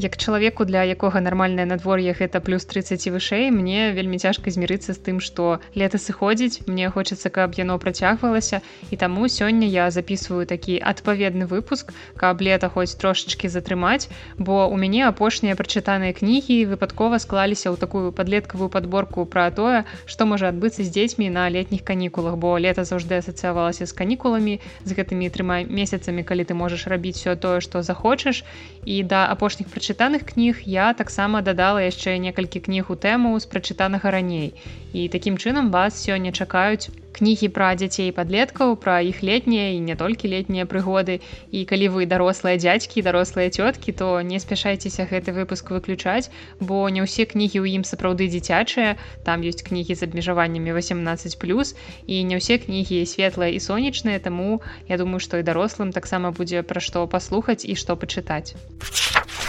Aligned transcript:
як 0.00 0.16
чалавеку 0.16 0.64
для 0.64 0.82
якога 0.88 1.20
нармальнае 1.20 1.68
надвор'е 1.68 2.16
гэта 2.16 2.40
плюс 2.40 2.64
30 2.64 3.04
вышэй 3.12 3.50
мне 3.52 3.92
вельмі 3.92 4.16
цяжка 4.16 4.48
змірыцца 4.50 4.96
з 4.96 4.98
тым 4.98 5.20
што 5.20 5.60
лета 5.76 6.00
сыходзіць 6.00 6.64
мне 6.66 6.88
хочацца 6.88 7.28
каб 7.28 7.52
яно 7.60 7.76
працягвалася. 7.78 8.64
І 8.90 8.96
таму 8.96 9.28
сёння 9.28 9.68
я 9.68 9.90
записываю 9.92 10.48
такі 10.48 10.80
адпаведны 10.80 11.44
выпуск 11.44 11.92
каб 12.16 12.40
лета 12.40 12.72
хоць 12.72 12.96
трошачки 12.96 13.52
затрымаць 13.52 14.08
бо 14.38 14.64
у 14.66 14.80
мяне 14.80 15.04
апошнія 15.04 15.54
прачытаныя 15.54 16.16
кнігі 16.16 16.64
выпадкова 16.72 17.20
склаліся 17.20 17.68
ў 17.68 17.76
такую 17.76 18.10
падлеткавую 18.16 18.72
подборку 18.72 19.28
пра 19.28 19.50
тое 19.52 19.84
што 20.06 20.24
можа 20.24 20.48
адбыцца 20.48 20.80
з 20.80 20.88
дзецьмі 20.88 21.28
на 21.28 21.44
летніх 21.52 21.84
канікулах 21.84 22.40
бо 22.40 22.56
лета 22.56 22.88
заўжды 22.88 23.20
асацыявалася 23.20 23.84
з 23.84 23.92
канікуламі 23.92 24.58
з 24.88 24.90
гэтымі 24.96 25.28
трыма 25.28 25.60
месяцамі 25.68 26.24
калі 26.24 26.48
ты 26.48 26.56
можаш 26.56 26.88
рабіць 26.88 27.20
все 27.20 27.36
тое 27.36 27.60
што 27.60 27.82
захочаш. 27.82 28.44
І 28.84 29.02
да 29.04 29.26
апошніх 29.28 29.68
прачы 29.68 29.89
прачытаных 29.90 30.22
кніг 30.22 30.62
я 30.70 30.94
таксама 30.94 31.42
дадала 31.42 31.82
яшчэ 31.82 32.14
некалькі 32.22 32.62
кніг 32.62 32.94
у 32.94 32.96
тэму 32.96 33.34
з 33.42 33.46
прачытанага 33.50 34.14
раней. 34.14 34.54
І 34.94 35.10
такім 35.10 35.34
чынам 35.34 35.74
вас 35.74 35.98
сёння 35.98 36.30
чакаюць 36.30 36.94
кнігі 37.10 37.50
пра 37.50 37.74
дзяцей 37.74 38.14
падлеткаў, 38.14 38.78
пра 38.78 39.02
іх 39.02 39.18
летнія 39.26 39.74
і 39.74 39.82
не 39.82 39.96
толькі 39.98 40.30
летнія 40.30 40.62
прыгоды. 40.70 41.18
І 41.50 41.66
калі 41.66 41.90
вы 41.90 42.06
дарослыя 42.06 42.54
дзядзькі, 42.54 43.02
дарослыя 43.02 43.50
цёткі, 43.50 43.90
то 43.98 44.22
не 44.22 44.38
спяшайцеся 44.38 45.10
гэты 45.10 45.34
выпуск 45.34 45.74
выключаць, 45.74 46.30
бо 46.60 46.86
не 46.86 47.02
ўсе 47.02 47.26
кнігі 47.26 47.66
ў 47.66 47.82
ім 47.82 47.82
сапраўды 47.82 48.30
дзіцячыя. 48.30 48.94
Там 49.26 49.42
ёсць 49.42 49.66
кнігі 49.66 49.98
з 49.98 50.06
абмежаваннямі 50.06 50.70
18 50.70 51.34
плюс 51.42 51.74
і 52.06 52.22
не 52.22 52.38
ўсе 52.38 52.62
кнігі 52.62 53.02
светлыя 53.10 53.50
і 53.50 53.58
сонечныя, 53.58 54.22
таму 54.22 54.62
я 54.86 55.02
думаю, 55.02 55.18
што 55.18 55.42
і 55.42 55.46
дарослым 55.46 55.90
таксама 55.90 56.30
будзе 56.30 56.62
пра 56.62 56.78
што 56.78 57.10
паслухаць 57.10 57.66
і 57.66 57.74
што 57.74 57.98
пачытаць. 57.98 58.54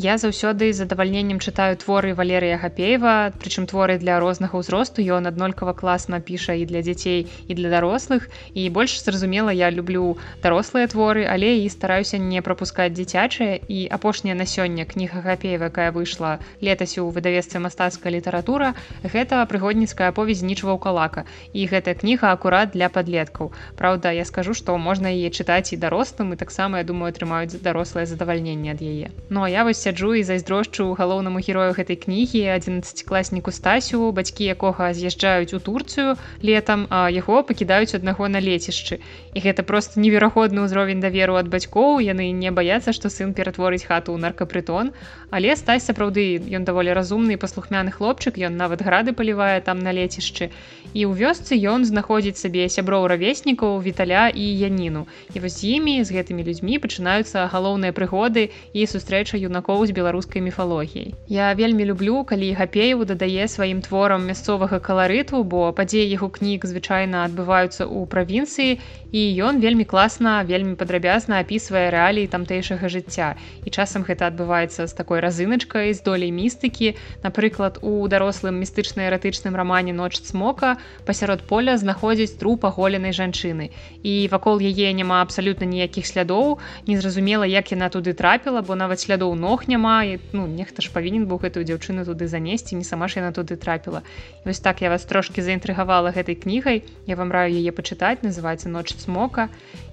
Я 0.00 0.16
заўсёды 0.16 0.72
з 0.72 0.80
задавальненнем 0.80 1.44
чытаю 1.44 1.76
творы 1.76 2.14
валерыя 2.16 2.56
гапеева 2.56 3.36
прычым 3.36 3.68
творы 3.68 3.98
для 4.00 4.16
рознага 4.16 4.56
ўзросту. 4.56 5.04
Ён 5.04 5.28
аднолькава 5.28 5.76
класна 5.76 6.24
піша 6.24 6.56
і 6.56 6.64
для 6.64 6.80
дзяцей 6.80 7.28
і 7.28 7.52
для 7.52 7.68
дарослых. 7.68 8.32
І 8.56 8.64
больш 8.72 8.96
зразумела 9.04 9.52
я 9.52 9.68
люблю 9.68 10.16
дарослыя 10.40 10.88
творы 10.88 11.28
але 11.28 11.60
і 11.60 11.68
стараюся 11.68 12.16
не 12.16 12.40
прапускаць 12.40 12.96
дзіцячыя. 12.96 13.60
І 13.68 13.92
апошняя 13.92 14.32
на 14.32 14.48
сёння 14.48 14.88
кніга 14.88 15.20
гапеева 15.20 15.68
якая 15.68 15.92
выйшла 15.92 16.40
летась 16.64 16.96
у 16.96 17.12
выдавецтве 17.12 17.60
мастацкая 17.60 18.08
літаратура 18.16 18.72
гэта 19.04 19.44
прыгодніцкая 19.44 20.16
аповедь 20.16 20.40
нічва 20.40 20.80
калака 20.80 21.28
і 21.52 21.68
гэтая 21.68 21.92
кніга 21.92 22.32
акурат 22.32 22.72
для 22.72 22.88
падлеткаў. 22.88 23.52
Праўда 23.76 24.16
я 24.16 24.24
скажу 24.24 24.56
што 24.56 24.80
можна 24.80 25.12
яе 25.12 25.28
чытаць 25.28 25.76
і 25.76 25.80
дарослым 25.84 26.32
і 26.32 26.40
таксама 26.40 26.80
я 26.80 26.88
думаю 26.88 27.12
атрымаюць 27.12 27.60
дарослае 27.60 28.08
задавальненне 28.08 28.72
ад 28.72 28.80
яе. 28.80 29.12
Ну 29.28 29.44
а 29.44 29.52
я 29.52 29.68
вось 29.68 29.89
сяджу 29.90 30.14
і 30.14 30.22
зайздрошчу 30.22 30.94
галоўнаму 30.94 31.42
герою 31.42 31.74
гэтай 31.74 31.98
кнігі 31.98 32.46
11класніку 32.54 33.50
стасю 33.50 34.14
бацькі 34.14 34.46
якога 34.46 34.94
з'язджаюць 34.94 35.50
у 35.50 35.58
турцыю 35.58 36.14
летам 36.46 36.86
а 36.94 37.10
яго 37.10 37.42
пакідаюць 37.42 37.98
аднаго 37.98 38.30
на 38.30 38.38
лецішчы. 38.38 39.02
І 39.34 39.38
гэта 39.42 39.66
просто 39.66 39.98
неверагодны 39.98 40.62
ўзровень 40.62 41.02
даверу 41.02 41.34
ад 41.42 41.50
бацькоў 41.50 41.98
яны 42.06 42.30
не 42.30 42.54
баяцца 42.54 42.94
што 42.94 43.10
сын 43.10 43.34
ператворыць 43.34 43.82
хату 43.82 44.14
ў 44.14 44.22
наркапрытон. 44.22 44.94
Але 45.34 45.58
стась 45.58 45.90
сапраўды 45.90 46.38
ён 46.38 46.62
даволі 46.62 46.94
разумны 46.94 47.34
паслухмяны 47.34 47.90
хлопчык 47.90 48.38
ён 48.38 48.54
нават 48.54 48.86
грады 48.86 49.10
палівае 49.10 49.58
там 49.66 49.82
на 49.82 49.90
лецішчы. 49.90 50.54
І 50.94 51.06
ў 51.06 51.18
вёсцы 51.18 51.58
ён 51.58 51.82
знаходзіць 51.82 52.38
сабе 52.38 52.70
сяброў 52.70 53.10
равеснікаў 53.10 53.82
віталя 53.82 54.30
і 54.30 54.46
яніну. 54.62 55.06
І 55.34 55.42
вось 55.42 55.58
з 55.58 55.82
імі 55.82 55.98
з 56.06 56.14
гэтымі 56.14 56.46
людзьмі 56.46 56.78
пачынаюцца 56.78 57.50
галоўныя 57.50 57.90
прыгоды 57.90 58.50
і 58.74 58.86
сустрэча 58.86 59.38
юнакоў 59.70 59.86
з 59.86 59.94
беларускай 59.94 60.42
міфалогіяй. 60.42 61.14
Я 61.28 61.54
вельмі 61.54 61.84
люблю, 61.84 62.24
калі 62.24 62.52
гапееву 62.58 63.04
дадае 63.04 63.46
сваім 63.46 63.82
творам 63.82 64.26
мясцовага 64.26 64.80
каларыту, 64.82 65.44
бо 65.44 65.70
падзеі 65.72 66.10
яго 66.10 66.28
кніг 66.28 66.66
звычайна 66.66 67.24
адбываюцца 67.30 67.86
ў 67.86 68.06
правінцыі 68.10 68.78
і 69.12 69.20
ён 69.42 69.60
вельмі 69.60 69.84
класна, 69.84 70.42
вельмі 70.46 70.74
падрабязна 70.74 71.42
апісвае 71.42 71.90
рэаліі 71.90 72.30
тамтэйшага 72.30 72.88
жыцця. 72.88 73.34
І 73.66 73.70
часам 73.70 74.06
гэта 74.06 74.30
адбываецца 74.30 74.86
з 74.86 74.92
такой 74.94 75.20
разыначкай 75.20 75.92
з 75.94 76.00
долей 76.02 76.30
містыкі. 76.30 76.94
Напрыклад, 77.22 77.82
у 77.82 78.06
дарослым 78.08 78.62
містычна-эратычным 78.62 79.56
рамане 79.56 79.92
ноч 79.92 80.20
цмока 80.20 80.78
пасярод 81.06 81.42
поля 81.44 81.76
знаходзіць 81.76 82.38
труп 82.38 82.64
аголенай 82.70 83.10
жанчыны. 83.10 83.70
І 84.02 84.28
вакол 84.30 84.62
яе 84.62 84.94
няма 84.94 85.22
абсалютна 85.22 85.66
ніякіх 85.66 86.06
слядоў, 86.06 86.58
незразумела, 86.86 87.44
як 87.44 87.72
яна 87.74 87.90
туды 87.90 88.14
трапіла, 88.14 88.62
бо 88.62 88.78
нават 88.78 89.00
слядоў 89.00 89.34
ног 89.34 89.66
няма 89.66 90.04
і 90.04 90.18
ну 90.32 90.46
нехта 90.46 90.82
ж 90.84 90.92
павінен 90.94 91.26
быў 91.26 91.40
гэтую 91.42 91.64
дзяўчыну 91.64 92.04
туды 92.04 92.28
занесці 92.28 92.76
не 92.76 92.84
сама 92.84 93.08
ж 93.08 93.20
яна 93.20 93.32
туды 93.32 93.56
трапіла 93.56 94.02
вось 94.44 94.60
так 94.60 94.82
я 94.84 94.90
вас 94.92 95.04
трошки 95.04 95.42
заінтрыгавала 95.42 96.12
гэтай 96.14 96.36
кнігай 96.36 96.84
я 97.06 97.16
вам 97.16 97.32
раю 97.32 97.56
яе 97.56 97.72
пачытаць 97.72 98.22
называется 98.22 98.68
ноч 98.68 98.92
смока 99.00 99.48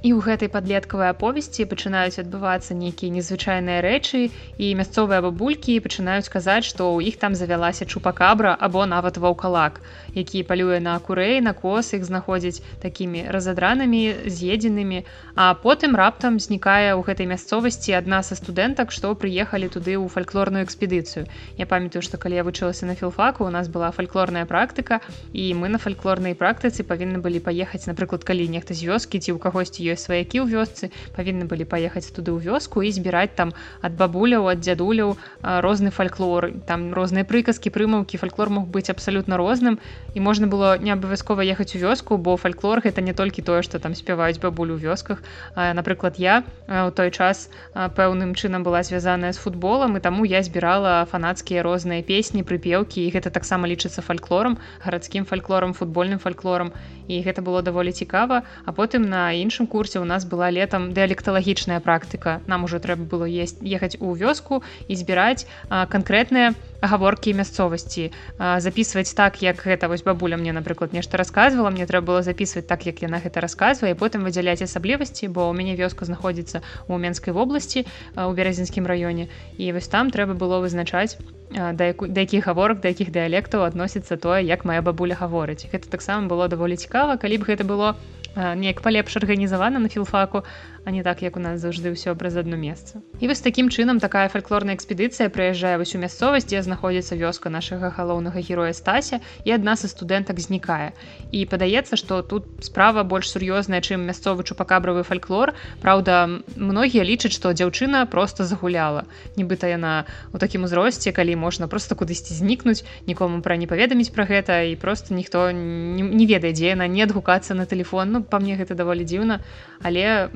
і 0.07 0.09
ў 0.15 0.23
гэтай 0.23 0.49
падлеткавай 0.51 1.09
аповесці 1.11 1.67
пачынаюць 1.71 2.21
адбывацца 2.21 2.75
нейкія 2.81 3.11
незвычайныя 3.11 3.83
рэчы 3.83 4.21
і 4.31 4.67
мясцовыя 4.79 5.19
бабулькі 5.25 5.75
пачынаюць 5.83 6.31
казаць 6.31 6.63
што 6.69 6.87
ў 6.95 7.11
іх 7.11 7.19
там 7.23 7.35
завялася 7.35 7.83
чупакабра 7.91 8.53
або 8.67 8.85
нават 8.87 9.19
ваўкалак 9.19 9.81
які 10.15 10.43
палюе 10.47 10.79
на 10.79 10.95
курэй 10.99 11.41
на 11.43 11.53
кос 11.53 11.91
іх 11.97 12.05
знаходзіць 12.07 12.63
такімі 12.81 13.25
разадранымі 13.35 14.31
з'едзенымі. 14.37 15.03
А 15.35 15.53
потым 15.53 15.99
раптам 15.99 16.39
знікае 16.39 16.95
ў 16.95 17.01
гэтай 17.03 17.27
мясцовасці 17.27 17.97
адна 17.99 18.23
са 18.23 18.39
студэнтак 18.39 18.95
што 18.95 19.11
прыехалі 19.11 19.67
туды 19.67 19.99
ў 19.99 20.07
фальклорную 20.07 20.63
экспедыцыю. 20.63 21.27
Я 21.59 21.67
памятаю 21.67 22.01
што 22.01 22.17
калі 22.17 22.39
я 22.39 22.47
вучылася 22.47 22.87
на 22.87 22.95
філфаку 22.95 23.43
у 23.45 23.51
нас 23.51 23.67
была 23.67 23.91
фальклорная 23.91 24.45
практыка 24.45 25.01
і 25.33 25.51
мы 25.53 25.67
на 25.67 25.83
фальклорнай 25.83 26.31
практыцы 26.31 26.87
павінны 26.87 27.19
былі 27.19 27.43
паехаць 27.43 27.85
напрыклад 27.91 28.23
калі 28.23 28.47
нехта 28.47 28.71
з 28.71 28.87
вёскі 28.87 29.19
ці 29.19 29.35
ў 29.35 29.37
кагосьці 29.43 29.83
ёсць 29.83 29.96
сваякі 29.97 30.41
ў 30.41 30.49
вёсцы 30.49 30.89
павінны 31.17 31.45
былі 31.45 31.65
паехаць 31.65 32.09
туды 32.15 32.31
ў 32.31 32.47
вёску 32.47 32.81
і 32.81 32.91
збіраць 32.95 33.35
там 33.35 33.53
ад 33.81 33.99
бабуляў 33.99 34.47
ад 34.47 34.63
дзядуляў 34.63 35.17
розны 35.43 35.91
фальклор 35.91 36.51
там 36.65 36.93
розныя 36.93 37.27
прыказкі 37.27 37.69
прымаўкі 37.69 38.17
фальклор 38.17 38.49
мог 38.49 38.71
быць 38.71 38.89
абсалютна 38.89 39.37
розным. 39.37 39.79
І 40.15 40.19
можна 40.19 40.47
было 40.47 40.77
не 40.77 40.91
абавязкова 40.95 41.43
ехаць 41.43 41.75
у 41.75 41.79
вёску 41.83 42.17
бо 42.17 42.37
фальклор 42.37 42.81
гэта 42.81 43.01
не 43.01 43.13
толькі 43.13 43.41
тое 43.41 43.61
што 43.61 43.79
там 43.79 43.95
спяваюць 43.95 44.39
бабулю 44.39 44.79
ў 44.79 44.87
вёсках. 44.87 45.21
Напрыклад 45.55 46.17
я 46.17 46.43
у 46.67 46.91
той 46.91 47.11
час 47.11 47.49
пэўным 47.75 48.33
чынам 48.33 48.63
была 48.63 48.83
звязаная 48.83 49.33
з 49.33 49.37
футбол 49.37 49.57
футболам 49.57 49.97
і 49.97 49.99
таму 49.99 50.25
я 50.25 50.43
збірала 50.43 51.05
фанацкія 51.05 51.63
розныя 51.63 52.03
песні 52.03 52.43
прыпеўкі 52.43 53.01
і 53.03 53.11
гэта 53.15 53.31
таксама 53.33 53.67
лічыцца 53.67 54.01
фальклорам 54.01 54.57
гарадскім 54.85 55.25
фальклорам 55.25 55.73
футбольным 55.73 56.19
фальклорам 56.19 56.71
і 57.07 57.21
гэта 57.25 57.41
было 57.41 57.61
даволі 57.61 57.91
цікава 57.91 58.43
а 58.65 58.71
потым 58.71 59.09
на 59.09 59.31
іншым 59.33 59.65
курсе 59.65 59.76
у 59.77 60.05
нас 60.05 60.25
была 60.25 60.49
летом 60.49 60.93
дыялекталагічная 60.93 61.79
практыка 61.79 62.41
нам 62.47 62.63
уже 62.63 62.79
трэба 62.79 63.03
было 63.05 63.25
есть 63.25 63.57
ехаць 63.61 63.97
у 63.99 64.13
вёску 64.15 64.63
і 64.87 64.95
збіраць 64.95 65.45
канкрэтныя 65.69 66.53
гаворкі 66.81 67.33
мясцовасці 67.37 68.09
записывать 68.57 69.13
так 69.13 69.41
як 69.41 69.61
гэта 69.61 69.87
вось 69.87 70.01
бабуля 70.01 70.37
мне 70.37 70.51
напрыклад 70.51 70.93
нешта 70.93 71.17
рассказывала 71.17 71.69
мне 71.69 71.85
трэба 71.85 72.07
было 72.07 72.21
записывать 72.23 72.67
так 72.67 72.85
як 72.85 73.01
яна 73.05 73.21
гэта 73.21 73.37
рассказывае 73.39 73.93
потым 73.93 74.25
выдзяляць 74.25 74.65
асаблівасці 74.65 75.29
бо 75.29 75.49
у 75.49 75.53
мяне 75.53 75.77
вёска 75.77 76.05
знаходзіцца 76.05 76.61
у 76.87 76.97
менскай 76.97 77.33
вобласці 77.33 77.85
у 78.17 78.33
беразінскім 78.33 78.89
раёне 78.89 79.29
і 79.57 79.71
вось 79.73 79.87
там 79.87 80.09
трэба 80.09 80.33
было 80.33 80.57
вызначаць 80.59 81.17
да 81.53 81.93
якіх 81.93 82.49
гаворак 82.49 82.81
да 82.81 82.89
якіх 82.89 83.13
дыялектаў 83.13 83.61
адносіцца 83.61 84.17
тое 84.17 84.41
як 84.41 84.65
моя 84.65 84.81
бабуля 84.81 85.13
гаворыць 85.13 85.69
гэта 85.71 85.89
таксама 85.89 86.27
было 86.27 86.47
даволі 86.47 86.75
цікава 86.75 87.17
калі 87.17 87.37
б 87.37 87.43
гэта 87.45 87.63
было 87.63 87.95
неяк 88.37 88.81
палепш 88.81 89.17
арганізавана 89.17 89.79
на 89.79 89.89
філфаку 89.89 90.43
а 90.87 90.91
не 90.91 91.03
так 91.03 91.21
як 91.21 91.35
у 91.35 91.39
нас 91.43 91.59
заўжды 91.59 91.91
ўсё 91.91 92.15
праз 92.15 92.39
одно 92.39 92.55
месца. 92.55 93.03
І 93.19 93.27
вось 93.27 93.43
такім 93.43 93.67
чынам 93.67 93.99
такая 93.99 94.31
фальклорная 94.31 94.71
экспедыцыя 94.71 95.27
прыязджае 95.27 95.75
вось 95.75 95.91
у 95.91 95.99
мясцовасць 95.99 96.47
дзе 96.47 96.63
знаходзіцца 96.63 97.19
вёска 97.19 97.51
нашага 97.51 97.91
галоўнага 97.91 98.39
героя 98.39 98.71
стася 98.71 99.19
і 99.43 99.51
адна 99.51 99.75
са 99.75 99.91
студэнтак 99.91 100.39
знікае. 100.39 100.95
І 101.35 101.43
падаецца 101.43 101.99
што 101.99 102.23
тут 102.23 102.63
справа 102.63 103.03
больш 103.03 103.27
сур'ёзная 103.27 103.83
чым 103.83 104.07
мясцовы 104.07 104.47
чупакабравы 104.47 105.03
фальклор. 105.03 105.59
Праўда 105.83 106.39
многія 106.55 107.03
лічаць 107.03 107.35
што 107.35 107.51
дзяўчына 107.51 108.07
просто 108.07 108.47
загуляла. 108.47 109.03
Нібыта 109.35 109.67
яна 109.67 110.07
у 110.31 110.39
такім 110.39 110.71
узросце 110.71 111.11
калі 111.11 111.35
можна 111.35 111.67
просто 111.67 111.99
кудысьці 111.99 112.31
знікнуць 112.31 112.87
нікому 113.11 113.43
пра 113.43 113.59
не 113.59 113.67
паведаміць 113.67 114.15
пра 114.15 114.23
гэта 114.23 114.63
і 114.71 114.79
просто 114.79 115.11
ніхто 115.11 115.51
не, 115.51 116.23
ведае 116.23 116.55
дзе 116.55 116.79
яна 116.79 116.87
не 116.87 117.03
адгукацца 117.03 117.59
на 117.59 117.67
телефон 117.67 118.15
ну 118.15 118.23
па 118.23 118.39
мне 118.39 118.55
гэта 118.55 118.71
даволі 118.71 119.03
дзіўна. 119.03 119.43
Але 119.83 120.31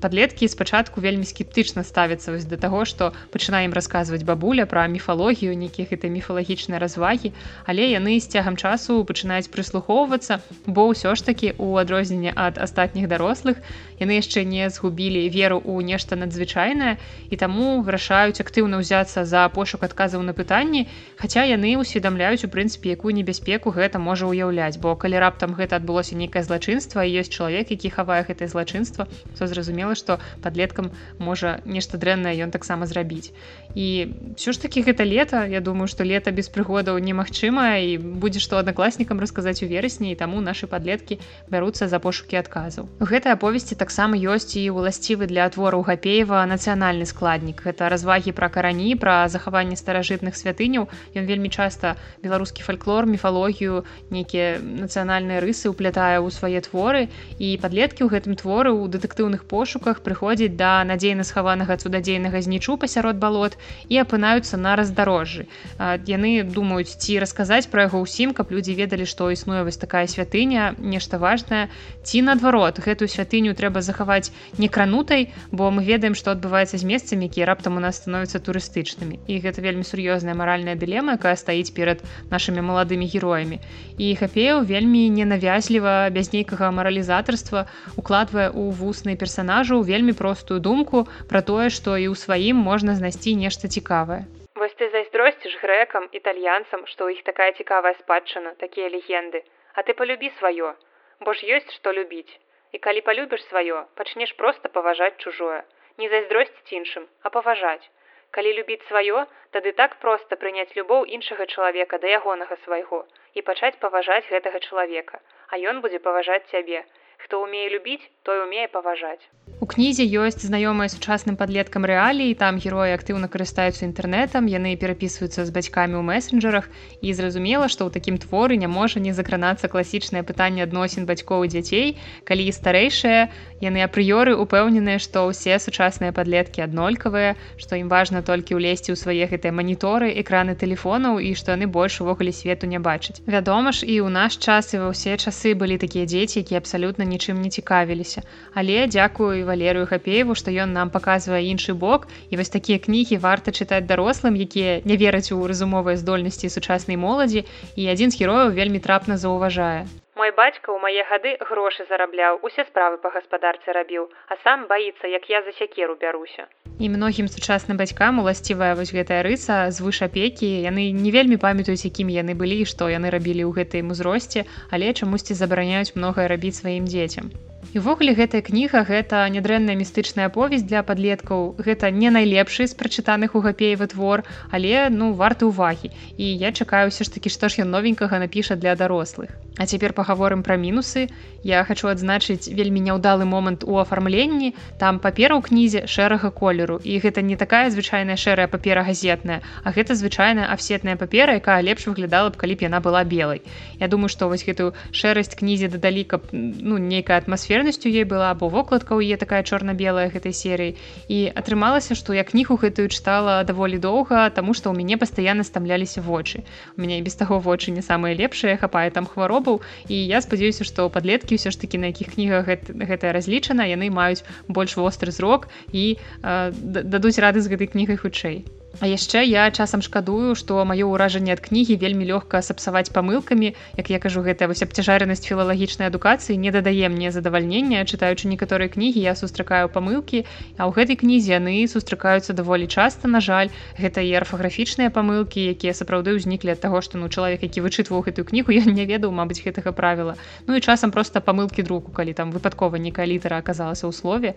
падлеткі 0.00 0.48
спачатку 0.48 1.00
вельмі 1.00 1.28
скептычна 1.28 1.84
ставяцца 1.84 2.32
вось 2.34 2.46
да 2.48 2.56
таго 2.56 2.84
што 2.88 3.12
пачынаем 3.30 3.72
расказваць 3.76 4.24
бабуля 4.26 4.66
пра 4.66 4.86
міфалогію 4.88 5.54
нейкіх 5.54 5.94
гэта 5.94 6.10
міфалагічныя 6.10 6.80
развагі 6.82 7.32
але 7.66 7.90
яны 7.90 8.18
з 8.18 8.28
цягам 8.28 8.56
часу 8.56 9.04
пачынаюць 9.04 9.50
прыслухоўвацца 9.54 10.40
бо 10.66 10.90
ўсё 10.90 11.14
ж 11.14 11.24
такі 11.24 11.54
у 11.58 11.76
адрозненне 11.80 12.32
ад 12.34 12.58
астатніх 12.58 13.08
дарослых 13.08 13.60
яны 14.00 14.18
яшчэ 14.18 14.44
не 14.44 14.68
згубілі 14.70 15.28
веру 15.30 15.60
ў 15.62 15.86
нешта 15.86 16.18
надзвычайнае 16.18 16.98
і 17.30 17.36
таму 17.36 17.80
вырашаюць 17.86 18.40
актыўна 18.40 18.82
ўзяцца 18.82 19.24
за 19.24 19.46
пошук 19.54 19.86
адказаў 19.86 20.26
на 20.26 20.34
пытанні 20.34 20.86
хаця 21.20 21.46
яны 21.48 21.76
ўсведамляюць 21.78 22.44
у 22.44 22.50
прынцыпе 22.50 22.96
якую 22.96 23.14
небяспеку 23.14 23.70
гэта 23.70 23.98
можа 23.98 24.26
ўяўляць. 24.30 24.78
Бо 24.82 24.94
калі 24.96 25.20
раптам 25.22 25.54
гэта 25.54 25.76
адбылося 25.80 26.18
нейкае 26.18 26.42
злачынства 26.42 27.06
ёсць 27.06 27.30
чалавек 27.30 27.70
які 27.70 27.94
хавае 27.96 28.22
гэтае 28.28 28.48
злачынства 28.48 29.06
то 29.38 29.46
зразумела 29.46 29.83
што 29.92 30.16
падлеткам 30.40 30.88
можа 31.20 31.60
нешта 31.68 32.00
дрэннае 32.00 32.32
ён 32.40 32.50
таксама 32.50 32.88
зрабіць 32.88 33.36
і 33.76 34.08
все 34.40 34.56
ж 34.56 34.64
таки 34.64 34.80
гэта 34.80 35.04
лета 35.04 35.44
я 35.44 35.60
думаю 35.60 35.86
что 35.92 36.08
лета 36.08 36.32
без 36.32 36.48
прыгодаў 36.48 36.96
немагчыма 36.96 37.84
і 37.84 38.00
будзе 38.00 38.40
што 38.40 38.56
аднакласнікам 38.56 39.20
расказаць 39.20 39.60
у 39.60 39.68
верасні 39.68 40.12
і 40.12 40.16
таму 40.16 40.40
нашы 40.40 40.64
падлеткі 40.64 41.20
бяруцца 41.52 41.92
за 41.92 42.00
пошукі 42.00 42.40
адказаў 42.40 42.88
гэтай 43.04 43.36
аповесці 43.36 43.76
таксама 43.76 44.16
ёсць 44.16 44.56
і 44.56 44.72
уласцівы 44.72 45.28
для 45.28 45.44
твораў 45.52 45.84
гапеева 45.84 46.40
нацыянальны 46.48 47.04
складнік 47.04 47.60
гэта 47.68 47.92
развагі 47.92 48.32
пра 48.32 48.48
карані 48.48 48.94
пра 48.96 49.28
захаванне 49.28 49.76
старажытных 49.76 50.38
святыняў. 50.38 50.88
Ён 51.18 51.26
вельмі 51.26 51.50
часта 51.50 51.96
беларускі 52.22 52.62
фальклор 52.62 53.06
міфалогію 53.10 53.84
нейкія 54.14 54.62
нацыянальныя 54.62 55.42
рысы 55.42 55.68
уплятае 55.68 56.22
ў 56.22 56.30
свае 56.30 56.60
творы. 56.62 57.10
І 57.42 57.58
падлеткі 57.58 58.06
ў 58.06 58.12
гэтым 58.14 58.38
творы 58.38 58.70
ў 58.70 58.88
дэтэктыўных 58.88 59.44
пошуках 59.44 59.63
прыходзяць 60.04 60.56
да 60.56 60.84
надзейна 60.84 61.24
схаванага 61.24 61.76
цудадзейнага 61.76 62.40
знічу 62.44 62.76
пасярод 62.76 63.16
балот 63.16 63.56
і 63.88 63.98
апынаюцца 64.02 64.56
на 64.56 64.76
раздарожжы. 64.76 65.46
Яны 65.80 66.44
думаюць 66.44 66.96
ці 66.96 67.18
расказаць 67.18 67.68
пра 67.72 67.88
яго 67.88 68.04
ўсім 68.04 68.34
каб 68.36 68.52
людзі 68.52 68.76
ведалі 68.78 69.08
што 69.08 69.30
існуе 69.34 69.64
вось 69.64 69.80
такая 69.80 70.06
святыня 70.06 70.74
нешта 70.78 71.18
важнае 71.18 71.68
ці 72.02 72.22
наадварот 72.28 72.80
гэтую 72.84 73.08
святыню 73.08 73.54
трэба 73.54 73.80
захаваць 73.80 74.30
не 74.58 74.68
кранутай 74.68 75.32
бо 75.50 75.70
мы 75.70 75.84
ведаем 75.84 76.14
што 76.14 76.36
адбываецца 76.36 76.78
з 76.78 76.84
месцамі 76.84 77.26
якія 77.26 77.46
раптам 77.46 77.76
у 77.76 77.80
нас 77.80 78.02
становяцца 78.02 78.38
турыстычнымі. 78.38 79.18
І 79.26 79.40
гэта 79.40 79.64
вельмі 79.64 79.84
сур'ёзная 79.84 80.34
маральная 80.34 80.76
дылема 80.76 81.16
якая 81.18 81.36
стаіць 81.36 81.72
перад 81.74 82.04
нашымі 82.30 82.60
маладымі 82.60 83.08
героямі. 83.08 83.60
І 83.98 84.14
хапеў 84.20 84.64
вельмі 84.68 85.08
ненавязліва 85.10 86.10
без 86.10 86.32
нейкага 86.32 86.70
маралізатарства 86.70 87.66
укладвае 87.96 88.50
ў 88.50 88.74
вусны 88.74 89.16
персонажу 89.54 89.82
вельмі 89.82 90.12
простую 90.12 90.60
думку 90.60 91.06
пра 91.30 91.40
тое 91.48 91.70
што 91.70 91.94
і 91.94 92.10
ў 92.10 92.18
сваім 92.18 92.58
можна 92.58 92.98
знайсці 92.98 93.34
нешта 93.38 93.70
цікавае. 93.70 94.26
Вось 94.58 94.74
ты 94.74 94.90
зайздросціш 94.90 95.54
грэкам 95.62 96.08
італьянцам 96.10 96.82
што 96.90 97.06
ў 97.06 97.14
іх 97.14 97.20
такая 97.22 97.52
цікавая 97.54 97.94
спадчына 98.02 98.58
такія 98.58 98.90
легенды. 98.90 99.46
А 99.78 99.86
ты 99.86 99.94
полюбі 99.94 100.30
сваё 100.38 100.74
бо 101.22 101.34
ж 101.38 101.46
ёсць 101.46 101.70
што 101.70 101.94
любіць. 101.94 102.34
І 102.74 102.82
калі 102.82 103.06
полюбіш 103.06 103.46
сваё 103.46 103.86
пачнеш 103.94 104.34
просто 104.34 104.74
паважаць 104.74 105.22
чужое. 105.22 105.62
Не 106.02 106.10
зайздросціць 106.10 106.74
іншым 106.74 107.06
а 107.22 107.30
паважаць. 107.30 107.86
Калі 108.34 108.58
любіць 108.58 108.82
сваё 108.90 109.22
тады 109.54 109.70
так 109.70 110.02
проста 110.02 110.34
прыняць 110.34 110.74
любоў 110.74 111.06
іншага 111.06 111.46
чалавека 111.46 112.02
да 112.02 112.10
ягонага 112.18 112.58
свайго 112.66 113.06
і 113.38 113.46
пачаць 113.46 113.78
паважаць 113.78 114.26
гэтага 114.34 114.58
чалавека. 114.66 115.22
А 115.46 115.62
ён 115.62 115.78
будзе 115.86 116.02
паважаць 116.02 116.42
цябе 116.50 116.82
хто 117.24 117.42
умее 117.42 117.68
любіць 117.72 118.04
той 118.22 118.44
умее 118.44 118.68
паважаць 118.68 119.24
У 119.60 119.66
кнізе 119.66 120.04
ёсць 120.20 120.44
знаёмыя 120.44 120.92
сучасным 120.92 121.36
падлеткам 121.40 121.86
рэалій 121.88 122.34
там 122.40 122.58
героі 122.60 122.92
актыўна 122.96 123.28
карыстаюцца 123.32 123.84
інтэрнэтам 123.86 124.48
яны 124.50 124.74
перапісваюцца 124.76 125.44
з 125.48 125.54
бацькамі 125.56 125.96
ў 125.96 126.04
месенджерах 126.04 126.68
і 127.00 127.14
зразумела 127.16 127.68
што 127.72 127.88
ў 127.88 127.90
такім 127.96 128.18
творы 128.20 128.58
не 128.60 128.68
можа 128.68 129.00
не 129.00 129.12
закранацца 129.16 129.70
класічнае 129.72 130.24
пытанне 130.30 130.66
адносін 130.66 131.08
бацькоў 131.08 131.46
і 131.48 131.52
дзяцей 131.54 131.88
калі 132.28 132.48
старэйшыя 132.58 133.28
яны 133.64 133.80
апрыёры 133.86 134.36
упэўненыя 134.44 135.00
што 135.06 135.24
ўсе 135.30 135.56
сучасныя 135.66 136.12
падлеткі 136.18 136.66
аднолькавыя 136.66 137.32
што 137.56 137.80
ім 137.80 137.88
важна 137.88 138.20
толькі 138.20 138.60
ўлезці 138.60 138.92
ў 138.92 139.00
свае 139.00 139.24
гэтыя 139.32 139.54
маніторы 139.60 140.12
экраны 140.24 140.58
тэлефонаў 140.60 141.22
і 141.24 141.32
што 141.40 141.56
яны 141.56 141.70
больш 141.78 142.00
увогуле 142.04 142.36
свету 142.36 142.68
не 142.68 142.82
бачаць. 142.82 143.20
Вядома 143.24 143.72
ж 143.72 143.88
і 143.88 144.02
ў 144.04 144.12
наш 144.12 144.36
час 144.36 144.74
і 144.74 144.82
ва 144.84 144.92
ўсе 144.92 145.16
часы 145.16 145.54
былі 145.54 145.80
такія 145.80 146.04
дзеці 146.04 146.44
якія 146.44 146.60
абсалютна 146.60 147.08
нічым 147.14 147.40
не 147.46 147.50
цікавіліся. 147.56 148.26
Але 148.54 148.86
дзякую 148.90 149.46
валерыю 149.48 149.86
хапееву 149.90 150.38
што 150.40 150.54
ён 150.66 150.76
нам 150.76 150.92
паказвае 150.94 151.42
іншы 151.54 151.74
бок 151.74 152.08
і 152.30 152.40
вось 152.42 152.54
такія 152.54 152.78
кнігі 152.86 153.22
варта 153.26 153.54
чытаць 153.54 153.84
дарослым 153.90 154.38
якія 154.46 154.78
не 154.84 155.00
вераць 155.00 155.32
у 155.32 155.42
разумовыя 155.46 155.96
здольнасці 155.96 156.54
сучаснай 156.56 157.00
моладзі 157.08 157.46
і 157.76 157.92
адзін 157.96 158.10
з 158.10 158.24
герояў 158.24 158.56
вельмі 158.58 158.82
трапна 158.88 159.20
заўважае 159.26 159.86
мой 160.16 160.30
бацька 160.30 160.70
ў 160.70 160.78
мае 160.78 161.02
гады 161.10 161.34
грошы 161.50 161.86
зарабляў 161.90 162.38
усе 162.46 162.64
справы 162.70 162.98
па 163.02 163.10
гаспадарцы 163.14 163.74
рабіў 163.76 164.06
а 164.30 164.38
сам 164.44 164.66
баіцца 164.70 165.10
як 165.10 165.26
я 165.30 165.42
за 165.42 165.52
сякеру 165.58 165.96
бяруся. 166.00 166.46
І 166.78 166.90
многім 166.90 167.26
сучасным 167.30 167.78
бацькам 167.78 168.18
уласцівая 168.22 168.74
вось 168.74 168.94
гэтая 168.94 169.22
рыса 169.22 169.70
звыш 169.70 170.02
апекі. 170.06 170.50
Яны 170.66 170.90
не 170.90 171.10
вельмі 171.14 171.38
памятаюць 171.38 171.86
якімі 171.86 172.14
яны 172.14 172.34
былі 172.34 172.62
што 172.66 172.90
яны 172.90 173.10
рабілі 173.14 173.46
ў 173.46 173.52
гэтым 173.58 173.90
узросце 173.94 174.46
але 174.70 174.94
чамусьці 174.94 175.38
забараняюць 175.38 175.94
многае 175.98 176.30
рабіць 176.30 176.58
сваім 176.58 176.86
дзецям 176.90 177.30
Івогуле 177.74 178.12
гэтая 178.14 178.38
кніга 178.46 178.84
гэта 178.86 179.20
нядрэнная 179.34 179.74
містычная 179.74 180.28
повесць 180.34 180.62
для 180.62 180.82
падлеткаў. 180.86 181.58
Гэта 181.58 181.90
не 181.90 182.12
найлепшы 182.16 182.68
з 182.70 182.78
прачытаных 182.78 183.34
у 183.34 183.42
гапеевы 183.42 183.88
твор 183.90 184.22
але 184.54 184.86
ну 184.94 185.10
варты 185.18 185.50
ўвагі. 185.50 185.90
І 186.14 186.26
я 186.38 186.54
чакаю 186.54 186.94
ўсё 186.94 187.02
ж 187.02 187.10
такі 187.18 187.34
што 187.34 187.50
ж 187.50 187.66
ён 187.66 187.74
новенькага 187.74 188.22
напіша 188.22 188.54
для 188.54 188.78
дарослых. 188.78 189.34
А 189.58 189.66
цяпер 189.66 189.90
пагаворым 189.94 190.46
пра 190.46 190.54
мінусы. 190.54 191.10
Я 191.42 191.64
хочу 191.66 191.90
адзначыць 191.90 192.46
вельмі 192.46 192.78
няўдалы 192.78 193.26
момант 193.26 193.66
у 193.66 193.82
афармленні. 193.82 194.54
Там 194.78 195.02
папера 195.02 195.34
ў 195.34 195.42
кнізе 195.42 195.90
шэрага 195.90 196.30
колеру. 196.30 196.78
І 196.78 197.02
гэта 197.02 197.26
не 197.26 197.34
такая 197.34 197.74
звычайная 197.74 198.14
шэрая 198.14 198.46
папера 198.46 198.86
газетная 198.86 199.42
а 199.66 199.74
гэта 199.74 199.98
звычайная 199.98 200.46
афсетная 200.46 200.94
папера 200.94 201.34
якая 201.42 201.58
лепш 201.58 201.90
выглядала 201.90 202.30
б 202.30 202.38
калі 202.38 202.54
б 202.54 202.70
яна 202.70 202.78
была 202.78 203.02
белай. 203.02 203.42
Я 203.82 203.90
думаю 203.90 204.14
што 204.14 204.30
вось 204.30 204.46
гэтую 204.46 204.74
шэрасць 204.94 205.34
кнізе 205.34 205.66
дадалі 205.74 206.06
каб 206.06 206.30
ну 206.30 206.78
нейкая 206.78 207.18
атмасфернасцю 207.64 207.88
ей 207.88 208.04
была 208.04 208.34
бо 208.34 208.48
вокладка 208.48 208.98
ў 208.98 209.14
е 209.14 209.16
такая 209.20 209.44
чорна-белая 209.44 210.10
гэтай 210.10 210.34
серыі. 210.34 210.74
І 211.08 211.30
атрымалася 211.30 211.94
што 211.94 212.16
я 212.16 212.24
кнігу 212.24 212.58
гэтую 212.58 212.88
чытала 212.88 213.44
даволі 213.44 213.78
доўга 213.78 214.30
таму 214.34 214.56
што 214.56 214.72
ў 214.72 214.80
мяне 214.80 214.98
пастаянна 214.98 215.44
стамляліся 215.44 216.02
вочы. 216.02 216.42
У 216.76 216.82
мяне 216.82 216.98
і 216.98 217.06
без 217.06 217.14
таго 217.14 217.38
вочы 217.38 217.70
не 217.70 217.82
самыя 217.84 218.18
лепшыя 218.18 218.56
хапае 218.56 218.90
там 218.90 219.06
хвароб 219.06 219.34
спробаў 219.34 219.60
і 219.88 219.96
я 220.06 220.20
спадзяюся 220.24 220.64
што 220.64 220.88
падлеткі 220.88 221.36
ўсё 221.36 221.50
ж 221.50 221.60
такі 221.60 221.82
на 221.82 221.92
якіх 221.92 222.14
кнігах 222.14 222.46
гэтая 222.70 223.12
разлічана 223.12 223.68
яны 223.68 223.90
маюць 223.90 224.24
больш 224.48 224.76
востры 224.78 225.10
зрок 225.10 225.48
і 225.72 225.98
э, 226.22 226.52
дадуць 226.54 227.18
рады 227.18 227.42
з 227.44 227.50
гэтай 227.50 227.68
кнігай 227.68 227.98
хутчэй 227.98 228.46
А 228.80 228.86
яшчэ 228.90 229.22
я 229.22 229.50
часам 229.54 229.82
шкадую, 229.86 230.34
што 230.34 230.58
маё 230.66 230.90
ўражанне 230.90 231.30
ад 231.34 231.40
кнігі 231.44 231.78
вельмі 231.78 232.06
лёгка 232.10 232.42
сапсаваць 232.42 232.90
памылкамі, 232.90 233.54
як 233.78 233.90
я 233.90 233.98
кажу 234.02 234.22
гэта 234.26 234.50
вось 234.50 234.66
абцяжарнасць 234.66 235.22
філалагічнай 235.22 235.86
адукацыі 235.92 236.34
не 236.34 236.50
дадае 236.50 236.90
мне 236.90 237.14
задавальнення, 237.14 237.86
чытаючы 237.86 238.26
некаторыя 238.26 238.66
кнігі 238.66 238.98
я 238.98 239.14
сустракаю 239.14 239.70
памылкі, 239.70 240.26
а 240.58 240.66
ў 240.66 240.74
гэтай 240.74 240.98
кнізе 240.98 241.38
яны 241.38 241.54
сустракаюцца 241.70 242.34
даволі 242.34 242.66
часта 242.66 243.06
на 243.06 243.22
жаль. 243.22 243.54
Гэта 243.78 244.02
і 244.02 244.10
арфаграфічныя 244.18 244.90
памылкі, 244.90 245.54
якія 245.54 245.70
сапраўды 245.70 246.18
ўзніклі 246.18 246.58
ад 246.58 246.60
таго, 246.66 246.82
што 246.82 246.98
ну 246.98 247.06
чалавек, 247.06 247.46
які 247.46 247.62
вычытваў 247.62 248.02
гэтую 248.10 248.26
кнігу, 248.26 248.50
я 248.58 248.66
не 248.66 248.90
ведаў, 248.90 249.14
мабыць 249.14 249.38
гэтага 249.46 249.70
правіла. 249.70 250.18
Ну 250.50 250.58
і 250.58 250.60
часам 250.60 250.90
проста 250.90 251.22
памылкі 251.22 251.62
друку, 251.62 251.94
калі 251.94 252.10
там 252.10 252.34
выпадкова 252.34 252.82
некая 252.82 253.06
літара 253.06 253.38
аказалася 253.38 253.86
ў 253.86 253.94
слове 253.94 254.34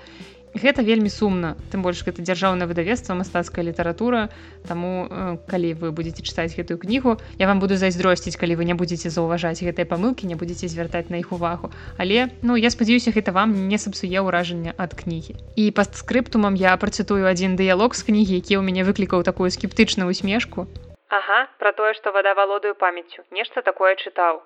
гэта 0.53 0.83
вельмі 0.83 1.09
сумна 1.09 1.55
тым 1.71 1.81
больш 1.81 2.03
гэта 2.05 2.21
дзяржаўнае 2.21 2.67
выдавецтва 2.67 3.17
мастацкая 3.17 3.65
літаратура 3.65 4.29
Таму 4.67 5.07
э, 5.09 5.37
калі 5.47 5.73
вы 5.73 5.91
будете 5.91 6.23
чытаць 6.23 6.55
гэтую 6.55 6.77
кнігу 6.77 7.17
я 7.39 7.47
вам 7.47 7.59
буду 7.59 7.77
зайздросціць 7.77 8.35
калі 8.35 8.55
вы 8.55 8.65
не 8.65 8.73
будете 8.73 9.09
заўважаць 9.09 9.63
гэтыя 9.63 9.85
памылкі 9.85 10.27
не 10.27 10.35
будете 10.35 10.67
звяртаць 10.67 11.09
на 11.09 11.17
іх 11.21 11.31
увагу. 11.31 11.71
Але 11.97 12.29
ну 12.41 12.55
я 12.55 12.69
спадзяюся 12.69 13.11
гэта 13.11 13.31
вам 13.31 13.67
не 13.67 13.77
сапсуе 13.77 14.19
ўражання 14.19 14.73
ад 14.77 14.93
кнігі. 14.93 15.37
І 15.55 15.71
пастскрыптумам 15.71 16.55
я 16.55 16.75
працытую 16.77 17.27
адзін 17.27 17.55
дыялог 17.55 17.95
з 17.95 18.03
кнігі 18.03 18.35
які 18.41 18.59
ў 18.59 18.63
мяне 18.67 18.83
выклікаў 18.83 19.23
такую 19.23 19.49
скептычную 19.51 20.09
усмешку. 20.11 20.67
Ага 21.07 21.47
пра 21.59 21.71
тое 21.71 21.93
што 21.93 22.11
вада 22.11 22.35
валодаю 22.35 22.75
памяццю 22.75 23.23
нешта 23.31 23.61
такое 23.61 23.95
чытаў 23.95 24.43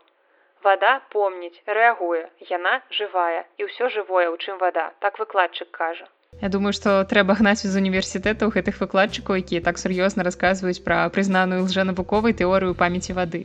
Вада 0.64 1.02
помніць, 1.10 1.58
рэагуе, 1.66 2.30
яна 2.46 2.74
жывая 2.94 3.46
і 3.58 3.66
ўсё 3.66 3.90
жывое, 3.90 4.30
у 4.30 4.38
чым 4.38 4.60
вада, 4.62 4.92
так 5.02 5.18
выкладчык 5.18 5.72
кажа. 5.74 6.06
Я 6.42 6.50
думаю, 6.54 6.74
што 6.78 7.02
трэба 7.14 7.34
гнаць 7.40 7.66
з 7.66 7.74
універсітэтаў 7.82 8.54
гэтых 8.54 8.78
выкладчыкаў, 8.84 9.42
якія 9.42 9.62
так 9.66 9.82
сур'ёзна 9.82 10.22
расказваюць 10.28 10.84
пра 10.86 11.10
прызнаную 11.10 11.66
лжэнавуковай 11.66 12.38
тэорыю 12.38 12.78
памяці 12.78 13.18
вады. 13.18 13.42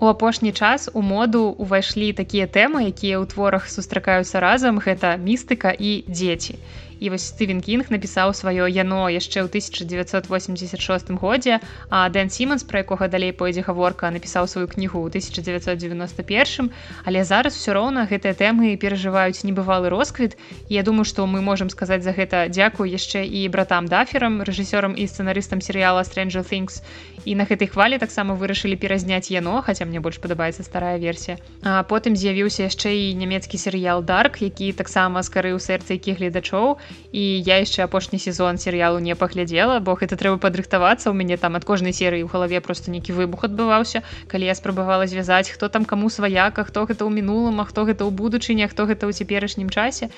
У 0.00 0.10
апошні 0.10 0.50
час 0.52 0.90
у 0.94 1.02
моду 1.06 1.54
ўвайшлі 1.54 2.10
такія 2.18 2.50
тэмы, 2.50 2.90
якія 2.90 3.22
ў 3.22 3.30
творах 3.30 3.70
сустракаюцца 3.70 4.42
разам, 4.42 4.82
гэта 4.82 5.14
містыка 5.22 5.70
і 5.70 6.02
дзеці 6.10 6.58
і 7.00 7.10
вось 7.10 7.28
Стывен 7.30 7.60
Кінг 7.62 7.90
напісаў 7.90 8.34
сваё 8.34 8.66
яно 8.66 9.08
яшчэ 9.08 9.44
ў 9.44 9.50
1986 9.50 11.10
годзе 11.18 11.60
а 11.90 12.08
Дэн 12.08 12.30
Сіманс 12.30 12.64
пра 12.64 12.82
якога 12.82 13.08
далей 13.08 13.32
пойдзе 13.32 13.62
гаворка 13.62 14.10
напісаў 14.10 14.48
сваю 14.48 14.68
кнігу 14.68 15.06
ў 15.06 15.12
1991 15.12 16.70
але 17.04 17.24
зараз 17.24 17.54
все 17.54 17.72
роўна 17.72 18.06
гэтыя 18.10 18.34
тэмы 18.34 18.76
перажываюць 18.76 19.46
небывалы 19.46 19.88
росквіт 19.88 20.36
я 20.68 20.82
думаю 20.82 21.04
што 21.04 21.26
мы 21.26 21.40
можемм 21.40 21.70
сказаць 21.70 22.02
за 22.02 22.12
гэта 22.12 22.48
дзякую 22.48 22.90
яшчэ 22.90 23.26
і 23.26 23.48
братам 23.48 23.86
даферам 23.86 24.42
рэжысёрам 24.42 24.98
і 24.98 25.06
сцэнарыстам 25.06 25.60
серыяла 25.62 26.02
Stranger 26.02 26.42
things 26.42 26.82
і 27.24 27.34
на 27.34 27.44
гэтай 27.44 27.68
хвалі 27.68 27.98
таксама 27.98 28.34
вырашылі 28.34 28.76
перазняць 28.80 29.30
яно 29.30 29.60
хаця 29.62 29.84
мне 29.84 30.00
больш 30.00 30.16
падабаецца 30.22 30.62
старая 30.62 30.96
версія. 30.98 31.36
А 31.62 31.82
потым 31.84 32.16
з'явіўся 32.16 32.68
яшчэ 32.68 32.94
і 32.94 33.14
нямецкі 33.20 33.58
серыял 33.60 34.02
дарк 34.02 34.40
які 34.42 34.72
таксама 34.72 35.22
скарыў 35.22 35.60
сэрца 35.60 35.98
якіх 35.98 36.18
гледачоў 36.22 36.78
і 37.12 37.22
я 37.42 37.58
яшчэ 37.62 37.84
апошні 37.84 38.18
сезон 38.18 38.58
серыялу 38.58 38.98
не 38.98 39.14
паглядзела 39.14 39.80
бо 39.80 39.94
гэта 40.00 40.16
трэба 40.20 40.38
падрыхтавацца 40.42 41.10
у 41.10 41.14
мяне 41.14 41.36
там 41.36 41.56
ад 41.58 41.64
кожнай 41.64 41.92
серыі 41.92 42.24
ў 42.24 42.32
галаве 42.32 42.60
просто 42.60 42.90
нейкі 42.94 43.16
выбух 43.16 43.44
адбываўся 43.48 44.02
калі 44.28 44.50
я 44.50 44.54
спрабавала 44.54 45.06
звязаць 45.06 45.50
хто 45.50 45.68
там 45.68 45.84
каму 45.84 46.10
сваяка 46.10 46.64
хто 46.64 46.84
гэта 46.84 47.04
ў 47.04 47.10
мінулым 47.20 47.60
а 47.60 47.68
хто 47.68 47.84
гэта 47.88 48.04
ў 48.04 48.12
будучыні 48.12 48.68
хто 48.68 48.86
гэта 48.86 49.08
ў 49.08 49.12
цяперашнім 49.12 49.68
часе. 49.70 50.10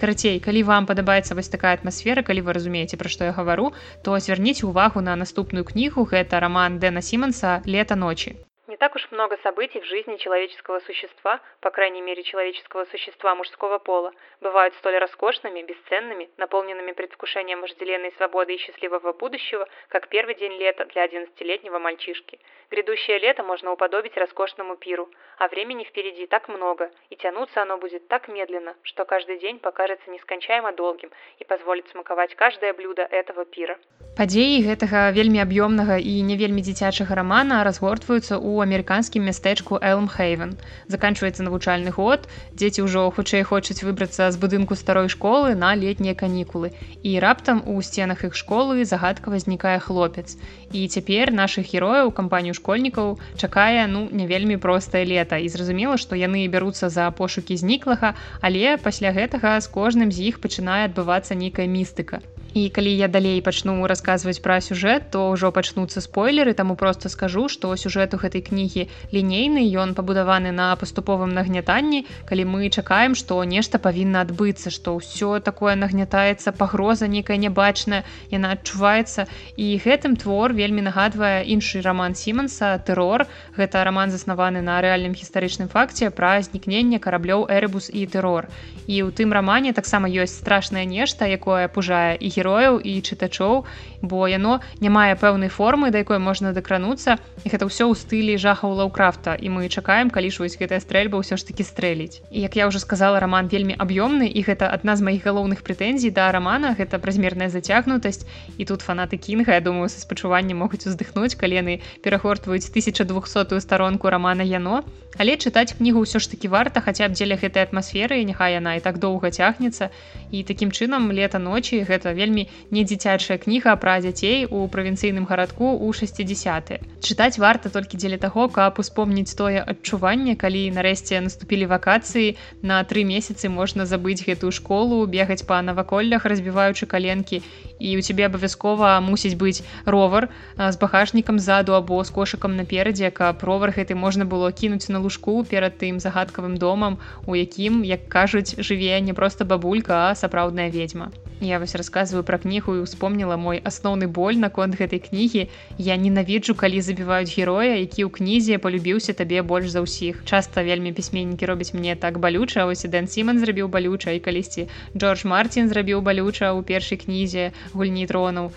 Карацей 0.00 0.40
калі 0.40 0.62
вам 0.70 0.86
падабаецца 0.86 1.34
вось 1.38 1.52
такая 1.52 1.74
атмасфера 1.78 2.22
калі 2.22 2.46
вы 2.46 2.56
разумееце 2.56 2.98
пра 3.00 3.12
што 3.12 3.30
я 3.30 3.36
гавару 3.36 3.70
то 4.02 4.18
звярніце 4.18 4.66
увагу 4.66 5.00
на 5.00 5.14
наступную 5.16 5.64
кнігу 5.64 6.08
гэта 6.14 6.40
роман 6.40 6.80
дэна 6.82 7.02
симонса 7.02 7.62
лета 7.64 7.94
ночи 7.94 8.34
Не 8.69 8.77
так 8.77 8.95
уж 8.95 9.09
много 9.09 9.35
событий 9.41 9.79
в 9.79 9.85
жизни 9.85 10.17
человеческого 10.17 10.79
существа, 10.81 11.39
по 11.59 11.71
крайней 11.71 12.01
мере 12.01 12.21
человеческого 12.21 12.85
существа 12.85 13.33
мужского 13.33 13.79
пола, 13.79 14.11
бывают 14.41 14.75
столь 14.75 14.99
роскошными, 14.99 15.63
бесценными, 15.63 16.29
наполненными 16.37 16.91
предвкушением 16.91 17.61
вожделенной 17.61 18.13
свободы 18.17 18.53
и 18.53 18.57
счастливого 18.59 19.11
будущего, 19.13 19.67
как 19.87 20.07
первый 20.09 20.35
день 20.35 20.53
лета 20.59 20.85
для 20.85 21.07
11-летнего 21.07 21.79
мальчишки. 21.79 22.39
Грядущее 22.69 23.17
лето 23.17 23.41
можно 23.41 23.71
уподобить 23.71 24.15
роскошному 24.15 24.75
пиру, 24.75 25.09
а 25.39 25.47
времени 25.47 25.83
впереди 25.83 26.27
так 26.27 26.47
много, 26.47 26.91
и 27.09 27.15
тянуться 27.15 27.63
оно 27.63 27.79
будет 27.79 28.07
так 28.07 28.27
медленно, 28.27 28.75
что 28.83 29.03
каждый 29.03 29.39
день 29.39 29.57
покажется 29.57 30.11
нескончаемо 30.11 30.73
долгим 30.73 31.09
и 31.39 31.43
позволит 31.43 31.89
смаковать 31.89 32.35
каждое 32.35 32.73
блюдо 32.73 33.01
этого 33.01 33.45
пира. 33.45 33.79
Падзеі 34.19 34.67
гэтага 34.67 35.15
вельмі 35.15 35.39
аб'ёмнага 35.39 35.95
і 35.95 36.13
не 36.27 36.35
вельмі 36.35 36.59
дзіцячага 36.59 37.15
рамана 37.15 37.63
разгортваюцца 37.63 38.35
ў 38.35 38.52
Амерыканскім 38.60 39.24
мястэчку 39.24 39.78
Элмхейвен. 39.80 40.56
Заканчваецца 40.86 41.46
навучальны 41.46 41.90
год, 41.94 42.28
дзеці 42.52 42.84
ўжо 42.86 43.08
хутчэй 43.14 43.42
хочуць 43.42 43.82
выбрацца 43.86 44.30
з 44.30 44.36
будынку 44.36 44.76
старой 44.76 45.08
школы 45.08 45.54
на 45.54 45.72
летнія 45.74 46.14
канікулы. 46.14 46.74
І 47.02 47.18
раптам 47.24 47.62
у 47.66 47.80
сценах 47.82 48.24
іх 48.28 48.36
школы 48.36 48.84
загадка 48.84 49.30
знікае 49.38 49.78
хлопец. 49.80 50.36
І 50.72 50.86
цяпер 50.88 51.32
нашых 51.32 51.70
герояў 51.72 52.12
кампанію 52.12 52.54
школьнікаў 52.54 53.18
чакае 53.38 53.86
ну 53.86 54.08
не 54.10 54.26
вельмі 54.26 54.56
простае 54.56 55.06
лета 55.06 55.38
і 55.38 55.48
зразумела, 55.48 55.96
што 55.96 56.18
яны 56.18 56.46
бяруцца 56.48 56.88
за 56.90 57.10
пошукі 57.10 57.56
зніклага, 57.56 58.14
але 58.40 58.76
пасля 58.76 59.16
гэтага 59.16 59.58
з 59.60 59.66
кожным 59.70 60.12
з 60.12 60.34
іх 60.34 60.40
пачынае 60.44 60.92
адбывацца 60.92 61.34
нейкая 61.34 61.66
містыка 61.66 62.20
і 62.54 62.70
калі 62.70 62.90
я 62.96 63.08
далей 63.08 63.42
пачну 63.42 63.74
расказваць 63.90 64.38
пра 64.40 64.60
сюжэт 64.62 65.10
то 65.10 65.34
ўжо 65.34 65.50
пачнуцца 65.50 66.00
спойлеры 66.00 66.54
таму 66.54 66.76
просто 66.78 67.10
скажу 67.10 67.48
што 67.50 67.74
сюжэт 67.74 68.14
у 68.14 68.18
гэтай 68.22 68.40
кнігі 68.46 68.86
лінейны 69.12 69.66
ён 69.82 69.94
пабудаваны 69.98 70.54
на 70.54 70.70
паступовым 70.78 71.34
нагнятанні 71.34 72.06
калі 72.30 72.44
мы 72.46 72.70
чакаем 72.70 73.18
што 73.18 73.42
нешта 73.44 73.82
павінна 73.82 74.22
адбыцца 74.22 74.70
што 74.70 74.94
ўсё 75.02 75.42
такое 75.42 75.74
нагнятаецца 75.74 76.54
пагроза 76.54 77.10
нейкая 77.10 77.36
нябачная 77.42 78.04
яна 78.30 78.54
адчуваецца. 78.54 79.26
І 79.58 79.66
гэтым 79.84 80.16
твор 80.16 80.54
вельмі 80.54 80.86
нагадвае 80.86 81.44
іншы 81.50 81.82
роман 81.82 82.14
симонса 82.14 82.78
тэрор 82.78 83.26
гэта 83.58 83.84
роман 83.84 84.14
заснаваны 84.14 84.62
на 84.62 84.78
рэальным 84.78 85.18
гістарычным 85.18 85.68
факце 85.68 86.10
пра 86.14 86.38
знікнення 86.40 87.02
караблёў 87.02 87.50
эребус 87.50 87.90
і 87.90 88.06
тэрор 88.06 88.48
і 88.86 89.02
ў 89.02 89.10
тым 89.10 89.34
рамане 89.34 89.74
таксама 89.74 90.08
ёсць 90.08 90.38
страшнае 90.38 90.86
нешта 90.86 91.26
якое 91.26 91.68
пужае 91.68 92.16
і 92.16 92.28
героя 92.30 92.43
герояў 92.44 92.76
і 92.84 93.00
чытачоў 93.00 93.64
бо 94.06 94.28
яно 94.28 94.60
не 94.80 94.90
мае 94.90 95.14
пэўнай 95.16 95.48
формы 95.48 95.90
да 95.90 95.98
якой 96.04 96.18
можна 96.18 96.52
дакрануцца 96.52 97.16
і 97.44 97.48
гэта 97.48 97.68
ўсё 97.68 97.88
ў 97.88 97.94
стылі 97.96 98.34
жахаў 98.38 98.76
лаўкрафта 98.80 99.34
і 99.34 99.48
мы 99.54 99.68
чакаем 99.68 100.10
калі 100.10 100.30
ж 100.30 100.44
вось 100.44 100.56
гэтая 100.60 100.80
стрэльба 100.80 101.20
ўсё 101.20 101.36
ж 101.40 101.46
таки 101.46 101.64
стрэліць. 101.64 102.20
І 102.30 102.44
як 102.44 102.56
я 102.56 102.68
уже 102.68 102.78
сказала 102.78 103.20
роман 103.20 103.48
вельмі 103.48 103.76
аб'ёмны 103.78 104.28
і 104.28 104.40
гэта 104.44 104.68
адна 104.68 104.96
з 104.96 105.02
маіх 105.02 105.24
галоўных 105.24 105.64
прэтэнзій 105.66 106.12
да 106.12 106.30
рамана 106.32 106.74
гэта 106.78 106.98
празмерная 106.98 107.48
зацягнутасць. 107.48 108.26
І 108.58 108.64
тут 108.64 108.84
фанаты 108.84 109.16
кінга 109.16 109.54
я 109.54 109.60
думаю 109.60 109.88
са 109.88 110.00
спачуваннем 110.00 110.60
могуць 110.60 110.86
уздыхнуць 110.86 111.34
калены 111.34 111.80
перагортваюць 112.02 112.68
1200 112.70 113.60
старонку 113.60 114.10
романа 114.10 114.42
яно 114.42 114.84
але 115.18 115.36
чытаць 115.38 115.74
кнігу 115.78 116.02
ўсё 116.02 116.18
ж 116.18 116.30
таки 116.30 116.50
варта 116.50 116.82
хаця 116.82 117.08
б 117.08 117.14
дзеля 117.14 117.38
гэтай 117.38 117.66
атмасферы 117.66 118.18
няхай 118.26 118.58
яна 118.58 118.74
і 118.78 118.82
так 118.82 118.98
доўга 118.98 119.30
цягнецца. 119.30 119.90
І 120.34 120.42
такім 120.42 120.74
чынам 120.74 121.10
лета 121.14 121.38
ночі 121.38 121.82
гэта 121.86 122.14
вельмі 122.14 122.48
не 122.70 122.82
дзіцячая 122.82 123.38
кніга 123.38 123.76
пра 123.78 123.93
дзяцей 124.00 124.46
у 124.50 124.66
правінцыйным 124.68 125.26
гарадку 125.28 125.74
ў 125.76 125.90
60 125.92 126.80
чытаць 127.04 127.38
варта 127.38 127.70
толькі 127.70 128.00
дзеля 128.00 128.18
таго 128.18 128.48
каб 128.48 128.80
успомніць 128.82 129.34
тое 129.38 129.60
адчуванне 129.60 130.34
калі 130.40 130.62
нарэшце 130.78 131.20
наступілі 131.20 131.70
вакацыі 131.74 132.36
на 132.62 132.82
тры 132.84 133.04
месяцы 133.04 133.52
можна 133.52 133.86
забыць 133.86 134.24
гэтую 134.24 134.50
школу 134.50 135.04
бегаць 135.06 135.46
па 135.48 135.60
наваколлях 135.62 136.24
разбіваючы 136.24 136.86
каленкі 136.86 137.42
і 137.78 137.96
у 137.98 138.02
цябе 138.02 138.26
абавязкова 138.26 139.00
мусіць 139.00 139.34
быць 139.40 139.64
ровар 139.84 140.28
з 140.58 140.76
багажнікам 140.78 141.38
ззаду 141.38 141.74
або 141.74 142.04
з 142.04 142.14
кошыкам 142.14 142.56
наперадзе 142.56 143.10
каб 143.10 143.42
ровар 143.42 143.74
гэты 143.76 143.98
можна 143.98 144.24
было 144.24 144.52
кінуць 144.52 144.88
на 144.88 145.02
лужку 145.02 145.42
перад 145.44 145.78
тым 145.82 145.98
загадкавым 145.98 146.56
домам 146.56 146.98
у 147.26 147.34
якім 147.34 147.82
як 147.84 148.08
кажуць 148.08 148.54
жыве 148.58 149.00
не 149.00 149.12
проста 149.12 149.44
бабулька 149.44 150.08
а 150.08 150.14
сапраўдная 150.14 150.70
ведьма. 150.70 151.10
Я 151.40 151.58
вось 151.58 151.74
рассказываю 151.74 152.22
пра 152.24 152.38
кнігу 152.38 152.76
і 152.76 152.82
успомніла 152.86 153.36
мой 153.36 153.58
асноўны 153.58 154.06
боль 154.06 154.38
наконт 154.38 154.78
гэтай 154.78 155.02
кнігі. 155.02 155.50
Я 155.78 155.96
ненавіджу 155.96 156.54
калі 156.54 156.80
забіваюць 156.80 157.34
героя 157.34 157.74
які 157.74 158.06
ў 158.06 158.10
кнізе 158.14 158.58
полюбіўся 158.58 159.12
табе 159.18 159.42
больш 159.42 159.68
за 159.74 159.82
ўсіх. 159.82 160.22
Часта 160.24 160.62
вельмі 160.62 160.94
пісьменнікі 160.94 161.50
робяць 161.50 161.74
мне 161.74 161.98
так 161.98 162.18
балюча 162.22 162.64
ось 162.70 162.86
дэн 162.86 163.10
симон 163.10 163.42
зрабіў 163.42 163.68
балюча 163.68 164.14
і 164.14 164.22
калісьці 164.24 164.68
джордж 164.96 165.26
мартин 165.26 165.68
зрабіў 165.68 166.00
балюча 166.00 166.54
ў 166.54 166.62
першай 166.62 167.02
кнізе 167.02 167.50
гульні 167.74 168.06
тронаў 168.06 168.52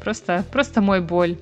просто 0.00 0.44
просто 0.50 0.80
мой 0.80 1.00
боль. 1.00 1.36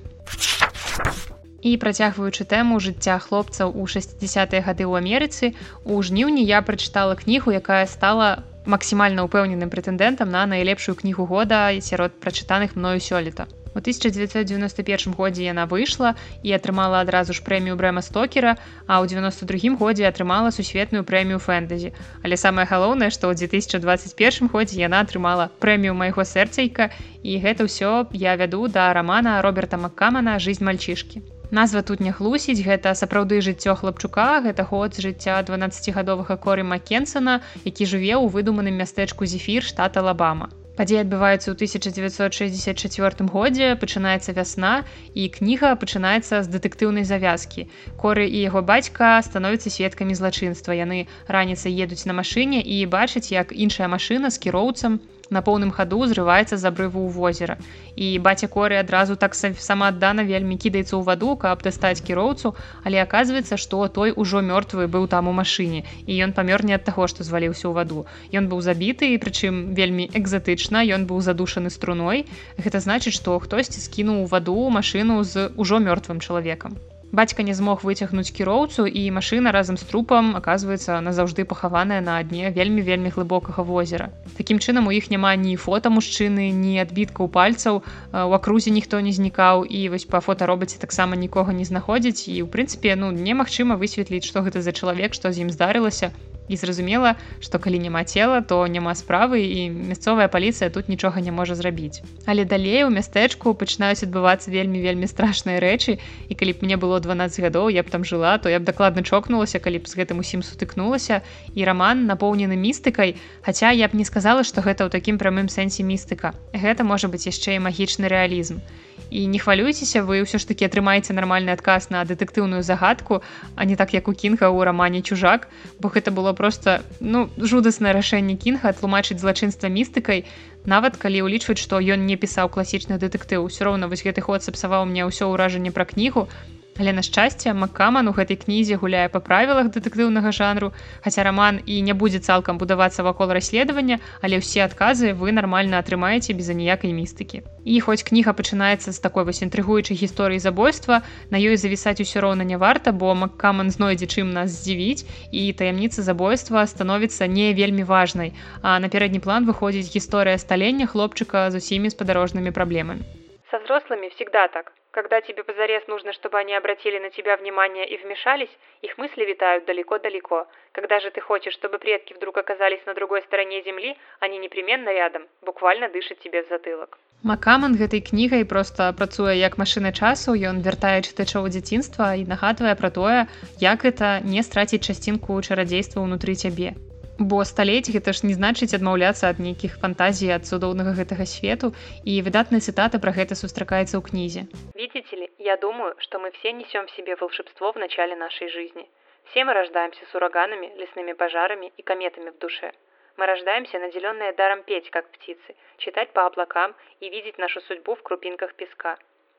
І 1.61 1.77
працягваючы 1.77 2.43
тэму 2.43 2.81
жыцця 2.81 3.21
хлопцаў 3.21 3.69
у 3.69 3.85
60-е 3.85 4.59
гады 4.65 4.83
ў 4.89 4.97
Амерыцы 4.97 5.53
у 5.85 6.01
жніўні 6.01 6.41
я 6.41 6.65
прачытала 6.65 7.15
кнігу 7.15 7.53
якая 7.53 7.85
стала 7.85 8.43
максімальна 8.65 9.25
ўпэўненым 9.29 9.69
прэтэндэнтам 9.69 10.29
на 10.29 10.45
найлепшую 10.49 10.97
кнігу 10.97 11.29
года 11.29 11.69
сярод 11.81 12.17
прачытаных 12.17 12.73
мною 12.75 12.97
сёлета 12.97 13.45
У 13.73 13.79
1991 13.79 15.13
годзе 15.15 15.43
яна 15.47 15.65
выйшла 15.65 16.15
і 16.43 16.51
атрымала 16.51 16.99
адразу 17.01 17.33
ж 17.33 17.39
прэмію 17.39 17.79
брэма 17.79 18.03
стокера, 18.03 18.57
а 18.87 18.99
ў 18.99 19.07
92 19.07 19.79
годзе 19.79 20.07
атрымала 20.11 20.51
сусветную 20.51 21.07
прэмію 21.07 21.39
фэнтэзі. 21.39 21.95
Але 22.23 22.35
самае 22.35 22.67
галоўнае, 22.67 23.09
што 23.15 23.31
ў 23.31 23.39
2021 23.47 24.51
годзе 24.51 24.81
яна 24.83 24.99
атрымала 25.07 25.47
прэмію 25.63 25.95
майго 25.95 26.27
сэрцайка 26.27 26.91
і 27.23 27.39
гэта 27.39 27.69
ўсё 27.69 28.11
я 28.11 28.35
вяду 28.35 28.67
да 28.67 28.91
рамана 28.91 29.39
Роберта 29.41 29.79
Маккамана 29.79 30.35
жизнь 30.39 30.67
мальчышкі. 30.67 31.23
Назва 31.51 31.81
тут 31.83 31.99
не 31.99 32.11
хлусіць, 32.15 32.63
гэта 32.63 32.95
сапраўды 32.95 33.39
жыццё 33.43 33.75
хлапчука, 33.75 34.39
гэта 34.45 34.63
год 34.67 34.95
жыцця 34.95 35.35
12гадовага 35.43 36.39
коры 36.39 36.63
Маккенсона, 36.63 37.41
які 37.67 37.83
жыве 37.83 38.15
ў 38.15 38.31
выдуманым 38.31 38.79
мястэчку 38.79 39.27
зефір 39.27 39.63
штата 39.63 39.99
Лабама. 39.99 40.47
Падзеі 40.79 41.03
адбываюцца 41.03 41.51
ў 41.51 41.55
1964 41.59 43.27
годзе, 43.27 43.75
пачынаецца 43.75 44.31
вясна 44.37 44.73
і 45.13 45.27
кніга 45.27 45.75
пачынаецца 45.75 46.41
з 46.41 46.47
дэтэктыўнай 46.47 47.03
завязкі. 47.03 47.67
Коры 47.99 48.25
і 48.27 48.39
яго 48.47 48.63
бацька 48.63 49.19
становяцца 49.19 49.67
сведкамі 49.67 50.15
злачынства. 50.15 50.71
Яны 50.71 51.11
раніцай 51.27 51.75
едуць 51.75 52.07
на 52.07 52.15
машыне 52.15 52.63
і 52.63 52.85
бачаць, 52.87 53.35
як 53.35 53.51
іншая 53.51 53.91
машына 53.91 54.31
з 54.31 54.39
кіроўцам 54.47 55.03
на 55.31 55.41
поўным 55.41 55.71
хаду 55.71 56.03
зрываецца 56.11 56.59
з 56.59 56.67
абрыву 56.67 57.07
ў 57.07 57.11
возера. 57.15 57.55
І 57.95 58.19
баця 58.19 58.51
коры 58.51 58.77
адразу 58.77 59.15
так 59.15 59.33
самааддана 59.35 60.27
вельмі 60.27 60.59
кідаецца 60.59 60.93
ў 60.99 61.03
ваду, 61.07 61.33
каб 61.39 61.63
дастаць 61.63 62.03
кіроўцу, 62.03 62.53
але 62.83 63.01
аказваецца, 63.01 63.55
што 63.55 63.87
той 63.87 64.11
ужо 64.11 64.43
мёртвы 64.43 64.91
быў 64.91 65.07
там 65.07 65.31
у 65.31 65.33
машыне 65.33 65.87
і 66.05 66.19
ён 66.27 66.35
памёр 66.35 66.67
не 66.67 66.75
ад 66.75 66.83
таго, 66.83 67.07
што 67.07 67.23
зваліўся 67.23 67.71
ў 67.71 67.73
ваду. 67.79 68.05
Ён 68.35 68.51
быў 68.51 68.59
забіты, 68.61 69.15
прычым 69.17 69.73
вельмі 69.73 70.11
экзатычна, 70.11 70.83
ён 70.83 71.07
быў 71.07 71.23
задушаны 71.23 71.71
струной. 71.71 72.27
Гэта 72.59 72.83
значыць, 72.83 73.15
што 73.15 73.39
хтосьці 73.39 73.79
скінуў 73.79 74.27
ваду 74.27 74.57
машыну 74.69 75.23
з 75.23 75.47
ужо 75.55 75.79
мёртвым 75.79 76.19
чалавекам 76.19 76.75
бацька 77.11 77.43
не 77.43 77.53
змог 77.53 77.83
выцягнуць 77.83 78.31
кіроўцу 78.31 78.87
і 78.87 79.03
машына 79.11 79.51
разам 79.51 79.77
з 79.77 79.83
трупам 79.87 80.35
аказваецца 80.39 80.99
назаўжды 81.03 81.45
пахаваная 81.45 81.99
на 82.01 82.17
дне 82.23 82.51
вельмі 82.55 82.81
вельмі 82.81 83.11
глыбокага 83.11 83.63
возера. 83.63 84.09
Такім 84.37 84.59
чынам 84.59 84.87
у 84.87 84.95
іх 84.95 85.11
няма 85.11 85.35
ні 85.35 85.55
фота 85.55 85.91
мужчыны 85.91 86.49
ні 86.55 86.79
адбіткаў 86.79 87.27
пальцаў 87.27 87.83
у 88.13 88.33
акрузе 88.39 88.71
ніхто 88.71 88.99
не 88.99 89.11
знікаў 89.11 89.67
і 89.67 89.89
вось 89.89 90.07
па 90.07 90.23
фотаробаце 90.23 90.79
таксама 90.79 91.15
нікога 91.15 91.53
не 91.53 91.65
знаходзіць. 91.67 92.27
І 92.31 92.41
ў 92.43 92.47
прынцыпе 92.47 92.95
ну 92.95 93.11
немагчыма 93.11 93.75
высветліць 93.75 94.25
што 94.25 94.47
гэта 94.47 94.61
за 94.61 94.71
чалавек 94.71 95.13
што 95.13 95.31
з 95.31 95.43
ім 95.43 95.49
здарылася 95.51 96.11
і 96.51 96.59
зразумела 96.59 97.15
што 97.39 97.59
калі 97.63 97.79
няма 97.79 98.03
цела 98.03 98.41
то 98.43 98.59
няма 98.67 98.91
справы 98.99 99.39
і 99.47 99.71
мясцовая 99.71 100.27
паліцыя 100.27 100.67
тут 100.69 100.91
нічога 100.91 101.23
не 101.23 101.31
можа 101.31 101.55
зрабіць. 101.55 102.03
Але 102.27 102.43
далей 102.43 102.83
у 102.83 102.91
мястэчку 102.91 103.55
пачынаюць 103.55 104.03
адбывацца 104.03 104.51
вельмі 104.51 104.83
вельмі 104.83 105.07
страшныя 105.07 105.63
рэчы 105.63 105.97
і 106.27 106.33
калі 106.35 106.51
б 106.59 106.67
мне 106.67 106.75
было 106.75 106.99
12 106.99 107.39
гадоў 107.47 107.71
я 107.71 107.87
б 107.87 107.89
там 107.89 108.03
жыла 108.03 108.35
то 108.37 108.51
я 108.51 108.59
б 108.59 108.67
дакладна 108.67 109.07
чокнулася 109.07 109.63
калі 109.63 109.79
б 109.79 109.87
з 109.87 109.95
гэтым 109.95 110.19
усім 110.19 110.43
сутыкнулася. 110.43 111.23
І 111.55 111.63
раман 111.63 112.05
напоўнены 112.11 112.59
містыкай 112.59 113.15
хаця 113.41 113.71
я 113.71 113.87
б 113.87 113.95
не 113.95 114.05
сказала 114.05 114.43
што 114.43 114.59
гэта 114.61 114.85
ў 114.85 114.89
такім 114.91 115.15
прамым 115.15 115.47
сэнсе 115.47 115.87
містыка. 115.87 116.35
Гэта 116.51 116.83
можа 116.83 117.07
быць 117.07 117.25
яшчэ 117.31 117.55
і 117.55 117.63
магічны 117.63 118.11
рэалізм. 118.11 118.59
і 118.59 118.90
не 119.11 119.39
хвалюйцеся 119.39 120.03
вы 120.07 120.23
ўсё 120.23 120.39
ж 120.39 120.47
таки 120.47 120.63
атрымаеце 120.65 121.11
нармальны 121.11 121.51
адказ 121.51 121.91
на 121.91 122.03
дэтэктыўную 122.07 122.63
загадку 122.63 123.21
а 123.55 123.65
не 123.65 123.75
так 123.75 123.91
як 123.93 124.07
у 124.07 124.13
кінга 124.15 124.47
ў 124.47 124.63
рамане 124.63 125.03
чужак 125.03 125.51
бо 125.79 125.91
гэта 125.91 126.15
было 126.15 126.31
просто 126.33 126.81
ну 126.99 127.27
жудаснае 127.37 127.91
рашэнне 127.91 128.39
кінга 128.39 128.71
тлумачыць 128.71 129.19
злачынства 129.19 129.67
містыкай 129.67 130.23
нават 130.63 130.95
калі 130.95 131.27
ўлічваць 131.27 131.59
што 131.59 131.83
ён 131.83 132.07
не 132.07 132.15
пісаў 132.15 132.47
класічны 132.47 132.95
дэтэктыў 132.95 133.43
усё 133.43 133.67
роўна 133.67 133.91
вось 133.91 134.05
гэты 134.07 134.23
ход 134.23 134.47
сапсаваў 134.47 134.87
мне 134.87 135.03
ўсё 135.03 135.27
ўражанне 135.27 135.75
пра 135.75 135.85
кнігу 135.85 136.31
Але 136.79 136.93
на 136.93 137.01
шчасце 137.03 137.53
Маккаман 137.53 138.07
у 138.07 138.13
гэтай 138.15 138.37
кнізе 138.39 138.77
гуляе 138.81 139.07
па 139.11 139.19
правілах 139.19 139.69
дэтэктыўнага 139.75 140.31
жанру, 140.31 140.71
хаця 141.03 141.23
раман 141.27 141.59
і 141.65 141.81
не 141.85 141.93
будзе 141.93 142.19
цалкам 142.19 142.57
будавацца 142.57 143.03
вакол 143.03 143.33
расследавання, 143.35 143.99
але 144.21 144.39
ўсе 144.39 144.63
адказы 144.63 145.13
вы 145.13 145.35
нармальна 145.35 145.83
атрымаеце 145.83 146.33
без 146.33 146.49
аніякай 146.49 146.95
містыкі. 146.95 147.43
І 147.65 147.79
хоць 147.85 148.01
кніга 148.07 148.33
пачынаецца 148.33 148.95
з 148.95 148.99
такой 149.03 149.27
вось 149.27 149.43
інтрыгуючай 149.45 149.99
гісторыі 149.99 150.39
забойства, 150.39 151.01
на 151.29 151.37
ёй 151.37 151.59
завісаць 151.59 152.01
усё 152.01 152.23
роўна 152.25 152.47
не 152.47 152.57
варта, 152.57 152.91
бо 152.91 153.13
Маккаман 153.13 153.69
знойдзе 153.69 154.07
чым 154.07 154.31
нас 154.33 154.49
здзівіць 154.55 155.05
і 155.31 155.53
таямніца 155.53 156.01
забойства 156.01 156.65
становіцца 156.65 157.27
не 157.27 157.53
вельмі 157.53 157.83
важнай. 157.83 158.33
А 158.61 158.79
на 158.79 158.89
пярэдні 158.89 159.19
план 159.19 159.45
выходзіць 159.45 159.91
гісторыя 159.91 160.39
сталення 160.41 160.87
хлопчыка 160.87 161.51
з 161.51 161.61
усімі 161.61 161.91
спадарожнымі 161.93 162.51
праблемамі. 162.51 163.03
Со 163.51 163.59
взрослыми 163.59 164.09
всегда 164.15 164.47
так. 164.47 164.71
Когда 164.91 165.21
тебе 165.21 165.45
позарез 165.45 165.87
нужно, 165.87 166.11
чтобы 166.11 166.37
они 166.37 166.53
обратили 166.53 166.99
на 166.99 167.09
тебя 167.11 167.37
внимание 167.37 167.87
и 167.87 167.95
вмешались, 167.97 168.49
их 168.81 168.97
мысли 168.97 169.23
витают 169.23 169.65
далеко-далеко. 169.65 170.47
Когда 170.73 170.99
же 170.99 171.11
ты 171.11 171.21
хочешь, 171.21 171.53
чтобы 171.53 171.79
предки 171.79 172.13
вдруг 172.13 172.37
оказались 172.37 172.85
на 172.85 172.93
другой 172.93 173.21
стороне 173.21 173.63
земли, 173.63 173.95
они 174.19 174.37
непременно 174.37 174.89
рядом, 174.89 175.23
буквально 175.41 175.87
дышат 175.87 176.19
тебе 176.19 176.43
в 176.43 176.49
затылок. 176.49 176.99
Макаман 177.23 177.77
гэтай 177.77 178.01
кнігай 178.01 178.43
проста 178.43 178.91
працуе 178.91 179.37
як 179.39 179.57
машына 179.57 179.93
часу, 179.93 180.33
ён 180.33 180.59
вяртае 180.59 180.99
чытачоў 181.07 181.47
дзяцінства 181.47 182.17
і 182.19 182.27
нагадвае 182.27 182.75
пра 182.75 182.89
тое, 182.91 183.19
як 183.61 183.85
гэта 183.87 184.19
не 184.25 184.43
страціць 184.43 184.83
часцінку 184.83 185.39
чарадзейства 185.39 186.01
ўнутры 186.01 186.35
цябе 186.35 186.75
бо 187.20 187.44
сталеть 187.44 187.88
гэта 187.88 188.12
ж 188.12 188.28
не 188.28 188.34
значыць 188.36 188.76
адмаўляцца 188.76 189.28
ад 189.32 189.38
нейкіх 189.40 189.76
фантазій 189.82 190.32
ад 190.36 190.44
цудоўнага 190.48 190.92
гэтага 190.98 191.24
свету 191.24 191.72
і 192.04 192.20
выдатная 192.26 192.60
цытата 192.60 193.00
пра 193.00 193.12
гэта 193.18 193.38
сустракаецца 193.40 193.96
ў 193.96 194.02
кнізе 194.08 194.42
видите 194.76 195.16
ли 195.16 195.28
я 195.38 195.56
думаю 195.56 195.94
что 196.04 196.20
мы 196.20 196.30
все 196.36 196.52
несем 196.52 196.86
в 196.86 196.94
себе 196.96 197.16
волшебство 197.16 197.72
в 197.72 197.78
начале 197.84 198.16
нашей 198.16 198.48
жизни 198.48 198.84
все 199.30 199.44
мы 199.44 199.54
рождаемся 199.54 200.04
с 200.10 200.14
ураганами 200.14 200.72
лесными 200.76 201.14
пожарами 201.14 201.72
и 201.76 201.82
кометами 201.82 202.30
в 202.30 202.38
душе 202.38 202.72
мы 203.16 203.24
рождаемся 203.26 203.78
наделенные 203.78 204.32
даром 204.32 204.62
петь 204.62 204.90
как 204.90 205.08
птицы 205.10 205.56
читать 205.78 206.12
по 206.12 206.26
облакам 206.26 206.74
и 207.00 207.08
видеть 207.08 207.38
нашу 207.38 207.62
судьбу 207.62 207.94
в 207.94 208.02
крупинках 208.02 208.54
песка 208.54 208.98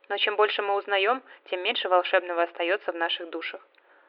но 0.09 0.17
чем 0.17 0.35
больше 0.35 0.63
мы 0.63 0.75
узнаем 0.75 1.21
тем 1.51 1.61
меньше 1.61 1.89
волшебного 1.89 2.43
остается 2.43 2.91
в 2.91 2.95
наших 2.95 3.29
душах 3.29 3.61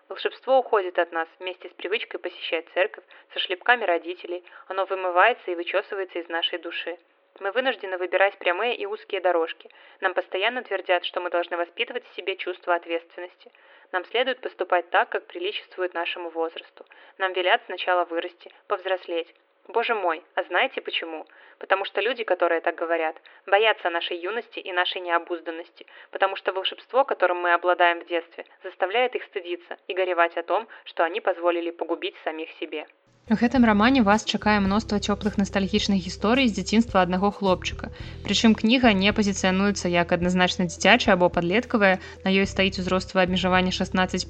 Волшебство 0.09 0.59
уходит 0.59 0.99
от 0.99 1.11
нас 1.11 1.27
вместе 1.39 1.69
с 1.69 1.73
привычкой 1.73 2.19
посещать 2.19 2.67
церковь, 2.73 3.05
со 3.33 3.39
шлепками 3.39 3.85
родителей, 3.85 4.43
оно 4.67 4.85
вымывается 4.85 5.51
и 5.51 5.55
вычесывается 5.55 6.19
из 6.19 6.27
нашей 6.27 6.59
души. 6.59 6.97
Мы 7.39 7.51
вынуждены 7.51 7.97
выбирать 7.97 8.37
прямые 8.37 8.75
и 8.75 8.85
узкие 8.85 9.21
дорожки. 9.21 9.69
Нам 10.01 10.13
постоянно 10.13 10.61
твердят, 10.61 11.03
что 11.05 11.19
мы 11.19 11.29
должны 11.29 11.57
воспитывать 11.57 12.05
в 12.07 12.15
себе 12.15 12.35
чувство 12.35 12.75
ответственности. 12.75 13.51
Нам 13.91 14.05
следует 14.05 14.39
поступать 14.41 14.89
так, 14.91 15.09
как 15.09 15.25
приличествует 15.25 15.93
нашему 15.93 16.29
возрасту. 16.29 16.85
Нам 17.17 17.33
велят 17.33 17.61
сначала 17.65 18.05
вырасти, 18.05 18.51
повзрослеть. 18.67 19.33
Боже 19.67 19.95
мой, 19.95 20.21
а 20.35 20.43
знаете 20.43 20.81
почему? 20.81 21.25
Потому 21.57 21.85
что 21.85 22.01
люди, 22.01 22.25
которые 22.25 22.59
так 22.59 22.75
говорят, 22.75 23.15
боятся 23.45 23.89
нашей 23.89 24.17
юности 24.17 24.59
и 24.59 24.73
нашей 24.73 24.99
необузданности, 24.99 25.85
потому 26.11 26.35
что 26.35 26.51
волшебство, 26.51 27.05
которым 27.05 27.37
мы 27.37 27.53
обладаем 27.53 28.01
в 28.01 28.05
детстве, 28.05 28.45
заставляет 28.63 29.15
их 29.15 29.23
стыдиться 29.23 29.77
и 29.87 29.93
горевать 29.93 30.35
о 30.35 30.43
том, 30.43 30.67
что 30.83 31.05
они 31.05 31.21
позволили 31.21 31.71
погубить 31.71 32.15
самих 32.25 32.51
себе. 32.59 32.87
У 33.31 33.35
гэтым 33.39 33.63
рамане 33.63 34.01
вас 34.03 34.25
чакае 34.27 34.59
мноства 34.59 34.97
цёплых 34.99 35.37
настальгічных 35.39 35.95
гісторый 36.05 36.49
з 36.51 36.59
дзяцінства 36.59 36.99
аднаго 36.99 37.31
хлопчыка. 37.31 37.87
Прычым 38.27 38.51
кніга 38.51 38.91
не 38.91 39.13
пазіцыянуецца 39.15 39.87
як 39.87 40.11
адназначна 40.11 40.67
дзіцячая 40.67 41.15
або 41.15 41.29
падлеткавая, 41.31 42.03
на 42.27 42.33
ёй 42.35 42.43
стаіць 42.43 42.83
узроства 42.83 43.23
абмежавання 43.23 43.71
16+, 43.71 44.27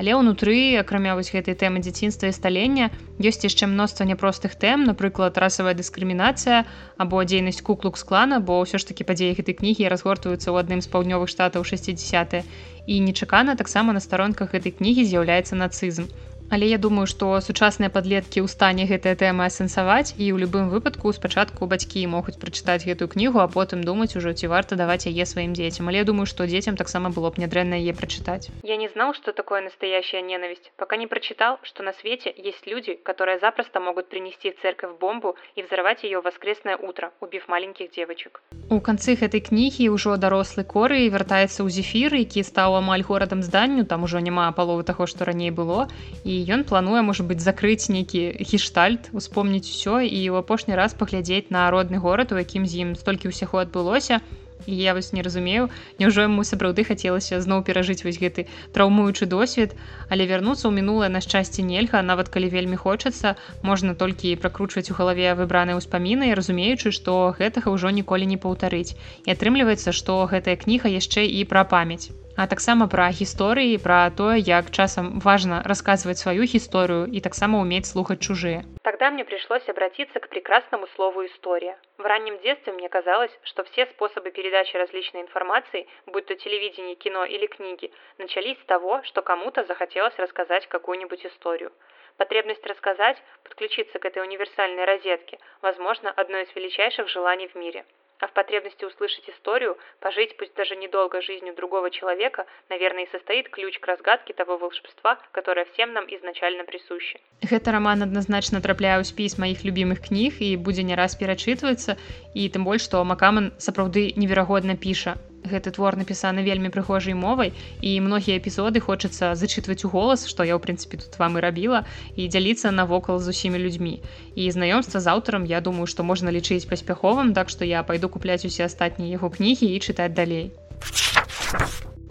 але 0.00 0.16
ўнутры, 0.16 0.80
акрамя 0.80 1.12
вось 1.12 1.28
гэтай 1.28 1.60
тэмы 1.60 1.84
дзяцінства 1.84 2.32
і 2.32 2.32
сталення, 2.32 2.88
ёсць 3.20 3.44
яшчэ 3.44 3.68
мноства 3.68 4.08
няпростых 4.08 4.56
тэм, 4.56 4.88
напрыклад, 4.88 5.36
расавая 5.36 5.76
дыскрымінацыя 5.76 6.64
або 6.96 7.20
дзейнасць 7.20 7.60
куклук 7.60 8.00
склана, 8.00 8.40
бо 8.40 8.64
ўсё 8.64 8.80
ж 8.80 8.88
такі 8.88 9.04
падзеі 9.04 9.36
гэтай 9.36 9.60
кнігі 9.60 9.92
разгортваюцца 9.92 10.48
ў 10.48 10.64
адным 10.64 10.80
з 10.80 10.88
паўднёвых 10.88 11.28
штатаў 11.28 11.68
60. 11.68 12.48
І 12.88 12.94
нечакана 12.96 13.60
таксама 13.60 13.92
на 13.92 14.00
старонках 14.00 14.56
гэтай 14.56 14.72
кнігі 14.72 15.04
з'яўляецца 15.04 15.52
нацызм. 15.52 16.08
Але 16.48 16.66
я 16.70 16.78
думаю, 16.78 17.06
што 17.10 17.34
сучасныя 17.42 17.90
падлеткі 17.90 18.38
ў 18.38 18.46
стане 18.46 18.86
гэтая 18.86 19.18
тэма 19.18 19.50
асэнсаваць 19.50 20.14
і 20.14 20.30
ў 20.30 20.46
любым 20.46 20.70
выпадку 20.70 21.10
спачатку 21.10 21.66
бацькі 21.66 22.06
могуць 22.06 22.38
прачытаць 22.38 22.86
гэтую 22.86 23.10
кнігу, 23.10 23.42
а 23.42 23.50
потым 23.50 23.82
думаць 23.82 24.14
ужо 24.14 24.30
ці 24.30 24.46
варта 24.46 24.78
даваць 24.78 25.10
яе 25.10 25.26
сваім 25.26 25.58
дзецям. 25.58 25.90
Але 25.90 26.02
я 26.02 26.06
думаю, 26.06 26.30
што 26.30 26.46
дзецям 26.46 26.78
таксама 26.78 27.10
было 27.10 27.34
б 27.34 27.42
нядрэнна 27.42 27.82
яе 27.82 27.90
прачытаць. 27.98 28.46
Я 28.62 28.76
не 28.78 28.86
знал, 28.94 29.10
что 29.18 29.32
такое 29.32 29.60
настоящая 29.60 30.22
ненависть, 30.22 30.70
пока 30.76 30.96
не 30.96 31.10
прочитал, 31.10 31.58
что 31.62 31.82
на 31.82 31.92
свете 31.98 32.30
есть 32.36 32.62
люди, 32.66 32.94
которые 32.94 33.40
запросто 33.42 33.80
могут 33.80 34.08
принести 34.08 34.54
в 34.54 34.62
церковь 34.62 34.94
бомбу 35.00 35.34
и 35.56 35.62
взорвать 35.66 36.04
ее 36.04 36.20
в 36.20 36.24
воскресное 36.30 36.76
утро, 36.76 37.10
убив 37.20 37.48
маленьких 37.48 37.90
девочек. 37.90 38.40
У 38.70 38.78
канцы 38.78 39.18
гэтай 39.18 39.42
кнігі 39.42 39.90
ўжо 39.90 40.14
дарослы 40.14 40.62
коры 40.62 41.10
вяртаецца 41.10 41.66
ў 41.66 41.68
зефір, 41.74 42.14
які 42.14 42.46
стаў 42.46 42.78
амаль 42.78 43.02
горадам 43.02 43.42
зданню, 43.42 43.82
там 43.86 44.06
ужо 44.06 44.22
няма 44.22 44.50
паловы 44.54 44.86
таго, 44.86 45.06
што 45.06 45.26
раней 45.26 45.50
было 45.50 45.86
і 46.22 46.35
ён 46.44 46.64
плануе 46.64 47.02
можа 47.02 47.24
быть 47.24 47.40
закрыць 47.40 47.88
нейкі 47.88 48.22
гештальт 48.50 49.08
успомніць 49.12 49.68
усё 49.70 50.00
і 50.02 50.20
ў 50.30 50.34
апошні 50.42 50.74
раз 50.78 50.96
паглядзець 50.98 51.52
на 51.54 51.68
родны 51.70 52.02
горад 52.02 52.34
у 52.34 52.40
якім 52.40 52.66
з 52.66 52.82
ім 52.82 52.90
столькі 52.98 53.30
ўсяго 53.30 53.62
адбылося. 53.62 54.20
І 54.66 54.74
я 54.74 54.94
вось 54.96 55.12
не 55.12 55.22
разумею 55.22 55.68
няўжо 56.00 56.26
яму 56.26 56.42
сапраўды 56.48 56.84
хацелася 56.88 57.40
зноў 57.44 57.62
перажыць 57.68 58.02
вось 58.02 58.18
гэты 58.18 58.46
траўмуючы 58.74 59.30
досвед 59.30 59.76
але 60.10 60.26
вярнуцца 60.26 60.66
ў 60.66 60.72
мінулае 60.80 61.12
на 61.12 61.22
шчасце 61.22 61.62
нельга 61.62 62.02
нават 62.02 62.32
калі 62.32 62.50
вельмі 62.50 62.80
хочацца. 62.80 63.36
Можна 63.62 63.94
толькі 63.94 64.34
пракручваць 64.42 64.90
у 64.90 64.98
галаве 64.98 65.32
выбраныя 65.38 65.78
ўспаміны 65.78 66.34
разумеючы 66.34 66.90
што 66.90 67.36
гэтага 67.38 67.70
ўжо 67.70 67.94
ніколі 68.02 68.26
не 68.26 68.38
паўтарыць. 68.40 68.96
І 69.24 69.36
атрымліваецца 69.36 69.92
што 69.92 70.24
гэтая 70.26 70.56
кніга 70.56 70.90
яшчэ 71.00 71.28
і 71.28 71.44
пра 71.44 71.64
памяць 71.64 72.10
а 72.37 72.47
таксама 72.47 72.87
пра 72.91 73.07
гісторыі 73.11 73.77
пра 73.83 74.09
тое 74.19 74.37
як 74.39 74.71
часам 74.71 75.19
важна 75.25 75.61
расказваць 75.71 76.17
сваю 76.21 76.47
гісторыю 76.53 77.05
і 77.17 77.21
таксама 77.27 77.59
уметь 77.61 77.89
слухаць 77.89 78.19
чужыя 78.27 78.63
тогда 78.87 79.11
мне 79.11 79.25
пришлось 79.25 79.67
обратиться 79.69 80.19
к 80.19 80.29
прекрасному 80.29 80.87
слову 80.95 81.25
история 81.25 81.77
в 81.97 82.05
раннем 82.11 82.39
детстве 82.41 82.73
мне 82.73 82.89
казалось 82.89 83.31
что 83.43 83.63
все 83.63 83.85
способы 83.93 84.31
передачи 84.31 84.75
различной 84.77 85.21
информации 85.21 85.87
будь 86.07 86.25
то 86.25 86.35
телевидение 86.35 86.95
кино 86.95 87.25
или 87.25 87.47
книги 87.47 87.91
начались 88.17 88.57
с 88.59 88.65
того 88.65 89.01
что 89.03 89.21
кому-то 89.21 89.65
захотелось 89.65 90.17
рассказать 90.17 90.67
какую-нибудь 90.67 91.25
историю 91.25 91.71
потребность 92.17 92.65
рассказать 92.65 93.17
подключиться 93.43 93.99
к 93.99 94.05
этой 94.05 94.23
универсальной 94.23 94.85
розетке 94.85 95.37
возможно 95.61 96.09
одно 96.11 96.37
из 96.37 96.55
величайших 96.55 97.07
желаний 97.09 97.47
в 97.47 97.55
мире 97.55 97.85
А 98.20 98.26
в 98.26 98.32
потребности 98.32 98.84
услышать 98.84 99.28
историю, 99.28 99.76
пожить 100.00 100.36
пусть 100.36 100.54
даже 100.54 100.76
недолго 100.76 101.20
жизнью 101.20 101.54
другого 101.54 101.90
человека, 101.90 102.46
наверное, 102.68 103.04
и 103.04 103.10
состоит 103.10 103.48
ключ 103.50 103.78
к 103.78 103.86
разгадке 103.86 104.32
того 104.32 104.56
волшебства, 104.56 105.18
которое 105.32 105.66
всем 105.72 105.92
нам 105.92 106.04
изначально 106.08 106.64
присуще. 106.64 107.20
Гэта 107.42 107.72
роман 107.72 108.02
однозначно 108.02 108.60
трапляе 108.60 108.98
ў 109.00 109.04
спіс 109.04 109.38
маіх 109.38 109.64
любимых 109.64 110.08
кніг 110.08 110.40
і 110.40 110.56
будзе 110.56 110.82
не 110.82 110.96
раз 110.96 111.16
перачытваецца 111.20 111.96
і 112.34 112.42
тым 112.48 112.64
больш 112.64 112.88
што 112.88 113.04
макаман 113.04 113.52
сапраўды 113.58 114.12
неверагодна 114.16 114.76
піша 114.76 115.16
гэты 115.50 115.72
твор 115.76 115.96
напісаны 115.96 116.42
вельмі 116.46 116.70
прыгожай 116.74 117.14
мовай 117.14 117.52
і 117.80 117.92
многія 118.04 118.38
эпізоды 118.40 118.82
хочацца 118.82 119.32
зачытваць 119.38 119.86
у 119.86 119.90
голас 119.94 120.26
што 120.26 120.42
я 120.44 120.58
ў 120.58 120.60
прынцыпе 120.60 121.00
тут 121.02 121.18
вам 121.22 121.38
і 121.38 121.44
рабіла 121.46 121.84
і 122.16 122.28
дзяліцца 122.28 122.74
навокал 122.74 123.22
з 123.22 123.32
усімі 123.34 123.62
людзьмі. 123.62 124.00
І 124.34 124.50
знаёмства 124.50 125.00
з 125.00 125.06
аўтарам 125.14 125.46
я 125.46 125.60
думаю 125.60 125.86
што 125.86 126.02
можна 126.02 126.34
лічыць 126.34 126.66
паспяховым 126.66 127.32
так 127.32 127.48
што 127.48 127.64
я 127.64 127.82
пайду 127.82 128.10
купляць 128.10 128.44
усе 128.44 128.66
астатнія 128.66 129.16
яго 129.16 129.30
кнігі 129.30 129.70
і 129.70 129.80
чытаць 129.80 130.12
далей. 130.12 130.50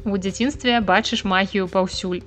У 0.06 0.18
дзяцінстве 0.18 0.80
бачыш 0.82 1.26
магію 1.26 1.68
паўсюль 1.68 2.22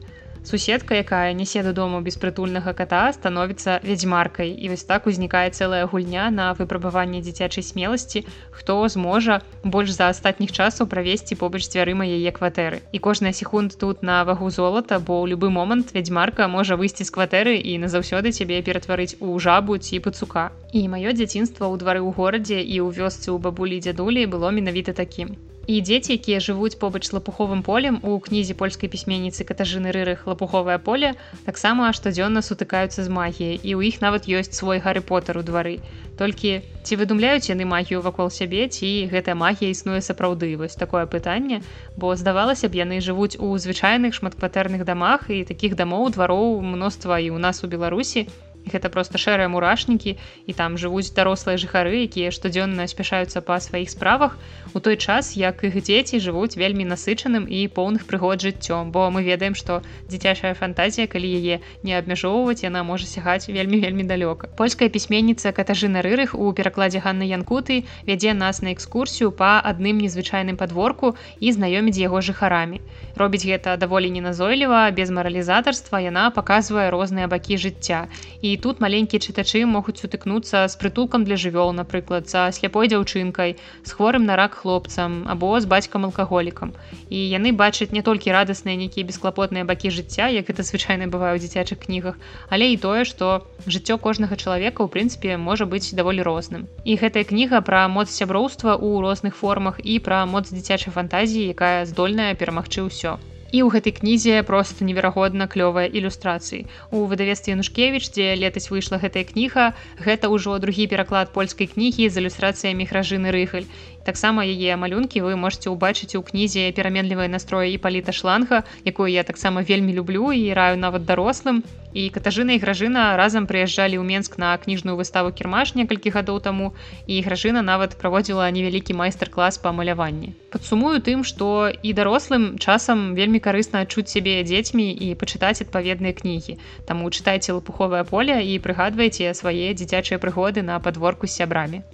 суседка 0.44 0.94
якая 0.94 1.32
нясе 1.32 1.62
дадому 1.62 2.00
беспрытульнага 2.04 2.74
кота 2.74 3.12
становіцца 3.12 3.80
вядзьмаркай. 3.82 4.52
І 4.52 4.68
вось 4.68 4.84
так 4.84 5.06
узнікае 5.06 5.50
цэлая 5.50 5.86
гульня 5.86 6.30
на 6.30 6.52
выпрабаванне 6.58 7.24
дзіцячай 7.24 7.64
смеласці 7.64 8.24
хто 8.50 8.76
зможа 8.88 9.40
больш 9.64 9.96
за 9.96 10.12
астатніх 10.12 10.52
часаў 10.52 10.86
правесці 10.86 11.38
побач 11.40 11.64
дзвярыма 11.66 12.04
яе 12.04 12.30
кватэры. 12.30 12.82
І 12.92 12.98
кожная 12.98 13.32
секунд 13.32 13.78
тут 13.78 14.02
на 14.02 14.24
вагу 14.24 14.50
золата 14.50 15.00
бо 15.00 15.22
ў 15.24 15.34
любы 15.34 15.50
момант 15.50 15.94
вядзьмарка 15.94 16.48
можа 16.48 16.76
выйсці 16.76 17.04
з 17.04 17.14
кватэры 17.14 17.58
і 17.58 17.80
назаўсёды 17.82 18.32
цябе 18.32 18.62
ператварыць 18.62 19.16
у 19.20 19.38
жабу 19.38 19.78
ці 19.78 20.00
пацука 20.04 20.50
і 20.72 20.88
маё 20.92 21.12
дзяцінства 21.16 21.68
ў 21.68 21.74
двары 21.80 22.00
ў 22.04 22.10
горадзе 22.16 22.60
і 22.60 22.76
ў 22.84 22.88
вёсцы 22.92 23.28
ў 23.32 23.38
бабулі 23.38 23.80
дзядулі 23.84 24.26
было 24.32 24.52
менавіта 24.52 24.92
такім 24.92 25.36
і 25.68 25.82
дзеці 25.84 26.16
якія 26.16 26.40
жывуць 26.40 26.80
побач 26.80 27.12
лапуховым 27.12 27.60
полем 27.62 28.00
у 28.00 28.16
кнізе 28.24 28.56
польскай 28.56 28.88
пісьменніцы 28.88 29.44
катажыны 29.44 29.92
рырых 29.92 30.24
лапуховае 30.24 30.78
поле 30.80 31.12
таксама 31.44 31.92
штодзённа 31.98 32.40
сутыкаюцца 32.46 33.04
з 33.04 33.12
магіяй 33.12 33.60
і 33.60 33.76
ў 33.76 33.92
іх 33.92 34.00
нават 34.00 34.24
ёсць 34.32 34.56
свой 34.56 34.80
гары 34.80 35.04
потар 35.04 35.36
у 35.36 35.44
двары. 35.44 35.76
Толькі 36.16 36.64
ці 36.88 36.96
выдумляюць 36.96 37.52
яны 37.52 37.68
магію 37.68 38.00
вакол 38.00 38.32
сябе 38.32 38.64
ці 38.72 39.12
гэтая 39.12 39.36
магія 39.36 39.68
існуе 39.76 40.00
сапраўды? 40.00 40.56
Вось 40.56 40.80
такое 40.80 41.04
пытанне. 41.04 41.60
Бо 42.00 42.16
здавалася 42.16 42.72
б 42.72 42.80
яны 42.80 43.04
жывуць 43.04 43.36
у 43.36 43.52
звычайных 43.60 44.16
шматкватэрных 44.16 44.88
дамах 44.88 45.28
і 45.28 45.44
такіх 45.44 45.76
дамоў 45.76 46.08
двароў 46.16 46.64
мноства 46.64 47.20
і 47.20 47.28
ў 47.28 47.38
нас 47.44 47.60
у 47.60 47.68
беларусі 47.68 48.24
гэта 48.72 48.88
просто 48.92 49.18
шэрыя 49.18 49.48
мурашнікі 49.48 50.16
і 50.46 50.52
там 50.52 50.78
жывуць 50.78 51.12
дарослыя 51.16 51.58
жыхары 51.58 52.04
якія 52.08 52.30
штодзённа 52.34 52.86
спяшаюцца 52.92 53.40
па 53.40 53.60
сваіх 53.60 53.90
справах 53.90 54.38
у 54.74 54.80
той 54.80 54.96
час 54.96 55.36
як 55.36 55.64
іх 55.64 55.74
дзеці 55.80 56.20
жывуць 56.20 56.56
вельмі 56.56 56.84
насычаным 56.84 57.46
і 57.48 57.68
поўных 57.68 58.06
прыгод 58.06 58.42
жыццём. 58.42 58.90
Бо 58.90 59.10
мы 59.10 59.22
ведаем 59.24 59.54
што 59.54 59.82
дзіцячая 60.08 60.54
фантазія 60.54 61.06
калі 61.06 61.28
яе 61.28 61.60
не 61.82 61.92
абмяжоўваць 61.98 62.62
яна 62.62 62.82
можа 62.82 63.06
сягаць 63.06 63.48
вельмі 63.48 63.80
вельмі 63.80 64.04
далёка. 64.04 64.48
Польская 64.56 64.88
пісьменніца 64.88 65.52
катажына 65.52 66.02
рырых 66.02 66.34
у 66.34 66.52
перакладзе 66.52 67.00
Ганны 67.00 67.26
янкуты 67.28 67.84
вядзе 68.06 68.34
нас 68.34 68.62
на 68.62 68.72
экскурсію 68.72 69.30
па 69.30 69.60
адным 69.60 69.98
незвычайным 69.98 70.56
падворку 70.56 71.14
і 71.40 71.52
знаёміць 71.52 71.98
яго 71.98 72.20
жыхарамі. 72.20 72.80
Робіць 73.16 73.46
гэта 73.46 73.76
даволі 73.76 74.10
неназойліва 74.10 74.90
без 74.90 75.10
маралізатарства 75.10 75.98
яна 75.98 76.30
паказвае 76.30 76.90
розныя 76.90 77.26
бакі 77.26 77.58
жыцця. 77.58 78.06
І 78.42 78.56
тут 78.56 78.80
маленькія 78.80 79.20
чытачы 79.20 79.66
могуць 79.66 79.98
сутыкнуцца 79.98 80.68
з 80.68 80.74
прытулкам 80.78 81.24
для 81.24 81.36
жывёл 81.36 81.74
напрыклад 81.74 82.28
за 82.28 82.50
сляпой 82.52 82.88
дзяўчынкай 82.88 83.56
з 83.84 83.90
хворым 83.90 84.24
на 84.24 84.36
рак 84.36 84.54
хлопцам 84.54 84.67
або 84.68 85.60
з 85.60 85.64
бацькам 85.64 86.04
алкаголікам. 86.04 86.74
І 87.08 87.16
яны 87.16 87.52
бачаць 87.52 87.92
не 87.92 88.02
толькі 88.02 88.34
радасныя 88.36 88.76
нейкія 88.76 89.06
бесклапотныя 89.08 89.64
бакі 89.64 89.94
жыцця 89.94 90.28
як 90.28 90.50
это 90.52 90.62
звычайна 90.62 91.08
бывае 91.08 91.32
ў 91.34 91.42
дзіцячых 91.42 91.80
кнігах 91.86 92.20
але 92.48 92.72
і 92.72 92.76
тое 92.76 93.04
што 93.08 93.46
жыццё 93.66 93.98
кожнага 93.98 94.36
чалавека 94.36 94.84
ў 94.84 94.88
прынцыпе 94.92 95.36
можа 95.36 95.64
быць 95.64 95.94
даволі 95.94 96.22
розным. 96.22 96.68
І 96.84 97.00
гэтая 97.00 97.24
кніга 97.24 97.64
пра 97.64 97.88
моц 97.88 98.12
сяброўства 98.12 98.76
ў 98.76 99.00
розных 99.00 99.34
формах 99.40 99.80
і 99.82 99.98
пра 100.04 100.22
моц 100.26 100.46
дзіцячай 100.52 100.92
фантазіі 100.92 101.50
якая 101.56 101.86
здольная 101.88 102.32
перамагчы 102.34 102.84
ўсё. 102.84 103.18
І 103.48 103.64
ў 103.64 103.72
гэтай 103.72 103.96
кнізе 103.96 104.42
просто 104.44 104.84
неверагодна 104.84 105.48
клёвая 105.48 105.88
ілюстрацыі. 105.88 106.68
У 106.92 107.08
выдавецтве 107.08 107.56
нушкевич 107.56 108.12
дзе 108.12 108.36
летась 108.36 108.68
выйшла 108.68 109.00
гэтая 109.00 109.24
кніга 109.24 109.72
гэта 109.96 110.28
ўжо 110.28 110.60
другі 110.60 110.84
пераклад 110.92 111.32
польскай 111.32 111.64
кнігі 111.72 112.12
з 112.12 112.20
ілюстрацыямі 112.20 112.84
хражыны 112.84 113.32
рыхаль 113.32 113.64
таксама 114.04 114.44
яе 114.44 114.76
малюнкі 114.76 115.22
вы 115.24 115.36
можете 115.36 115.70
ўбачыць 115.72 116.16
у 116.18 116.22
кнізе 116.22 116.70
пераменлівыя 116.76 117.28
настроі 117.28 117.72
і 117.74 117.78
паліта 117.78 118.12
шланга 118.12 118.62
якую 118.84 119.08
я 119.12 119.22
таксама 119.22 119.62
вельмі 119.62 119.92
люблю 119.92 120.32
і 120.32 120.52
раю 120.52 120.76
нават 120.76 121.04
дарослым 121.04 121.62
і 121.92 122.08
катажына 122.12 122.54
і 122.56 122.62
гражына 122.62 123.16
разам 123.16 123.48
прыязджалі 123.50 123.98
ў 123.98 124.04
менск 124.04 124.38
на 124.38 124.56
кніжную 124.56 124.96
выставу 124.96 125.32
кірмаш 125.32 125.74
некалькі 125.74 126.14
гадоў 126.14 126.40
таму 126.44 126.74
і 127.06 127.20
гражына 127.26 127.62
нават 127.62 127.96
праводзіла 127.98 128.50
невялікі 128.52 128.94
майстар-клас 128.94 129.58
па 129.58 129.72
маляванні 129.72 130.34
падсумую 130.52 130.98
тым 131.04 131.24
што 131.30 131.48
і 131.82 131.92
дарослым 131.98 132.48
часам 132.58 133.04
вельмі 133.18 133.40
карысна 133.46 133.84
адчуць 133.86 134.08
сябе 134.14 134.36
дзецьмі 134.48 134.88
і 135.06 135.12
пачытаць 135.22 135.62
адпаведныя 135.66 136.16
кнігі. 136.20 136.58
Таму 136.90 137.12
чытайце 137.12 137.56
лапуховае 137.58 138.04
поле 138.12 138.40
і 138.52 138.58
прыгадвайце 138.66 139.32
свае 139.42 139.72
дзіцячыя 139.80 140.22
прыгоды 140.26 140.66
на 140.72 140.82
падворку 140.88 141.30
з 141.30 141.40
сябрамі. 141.42 141.84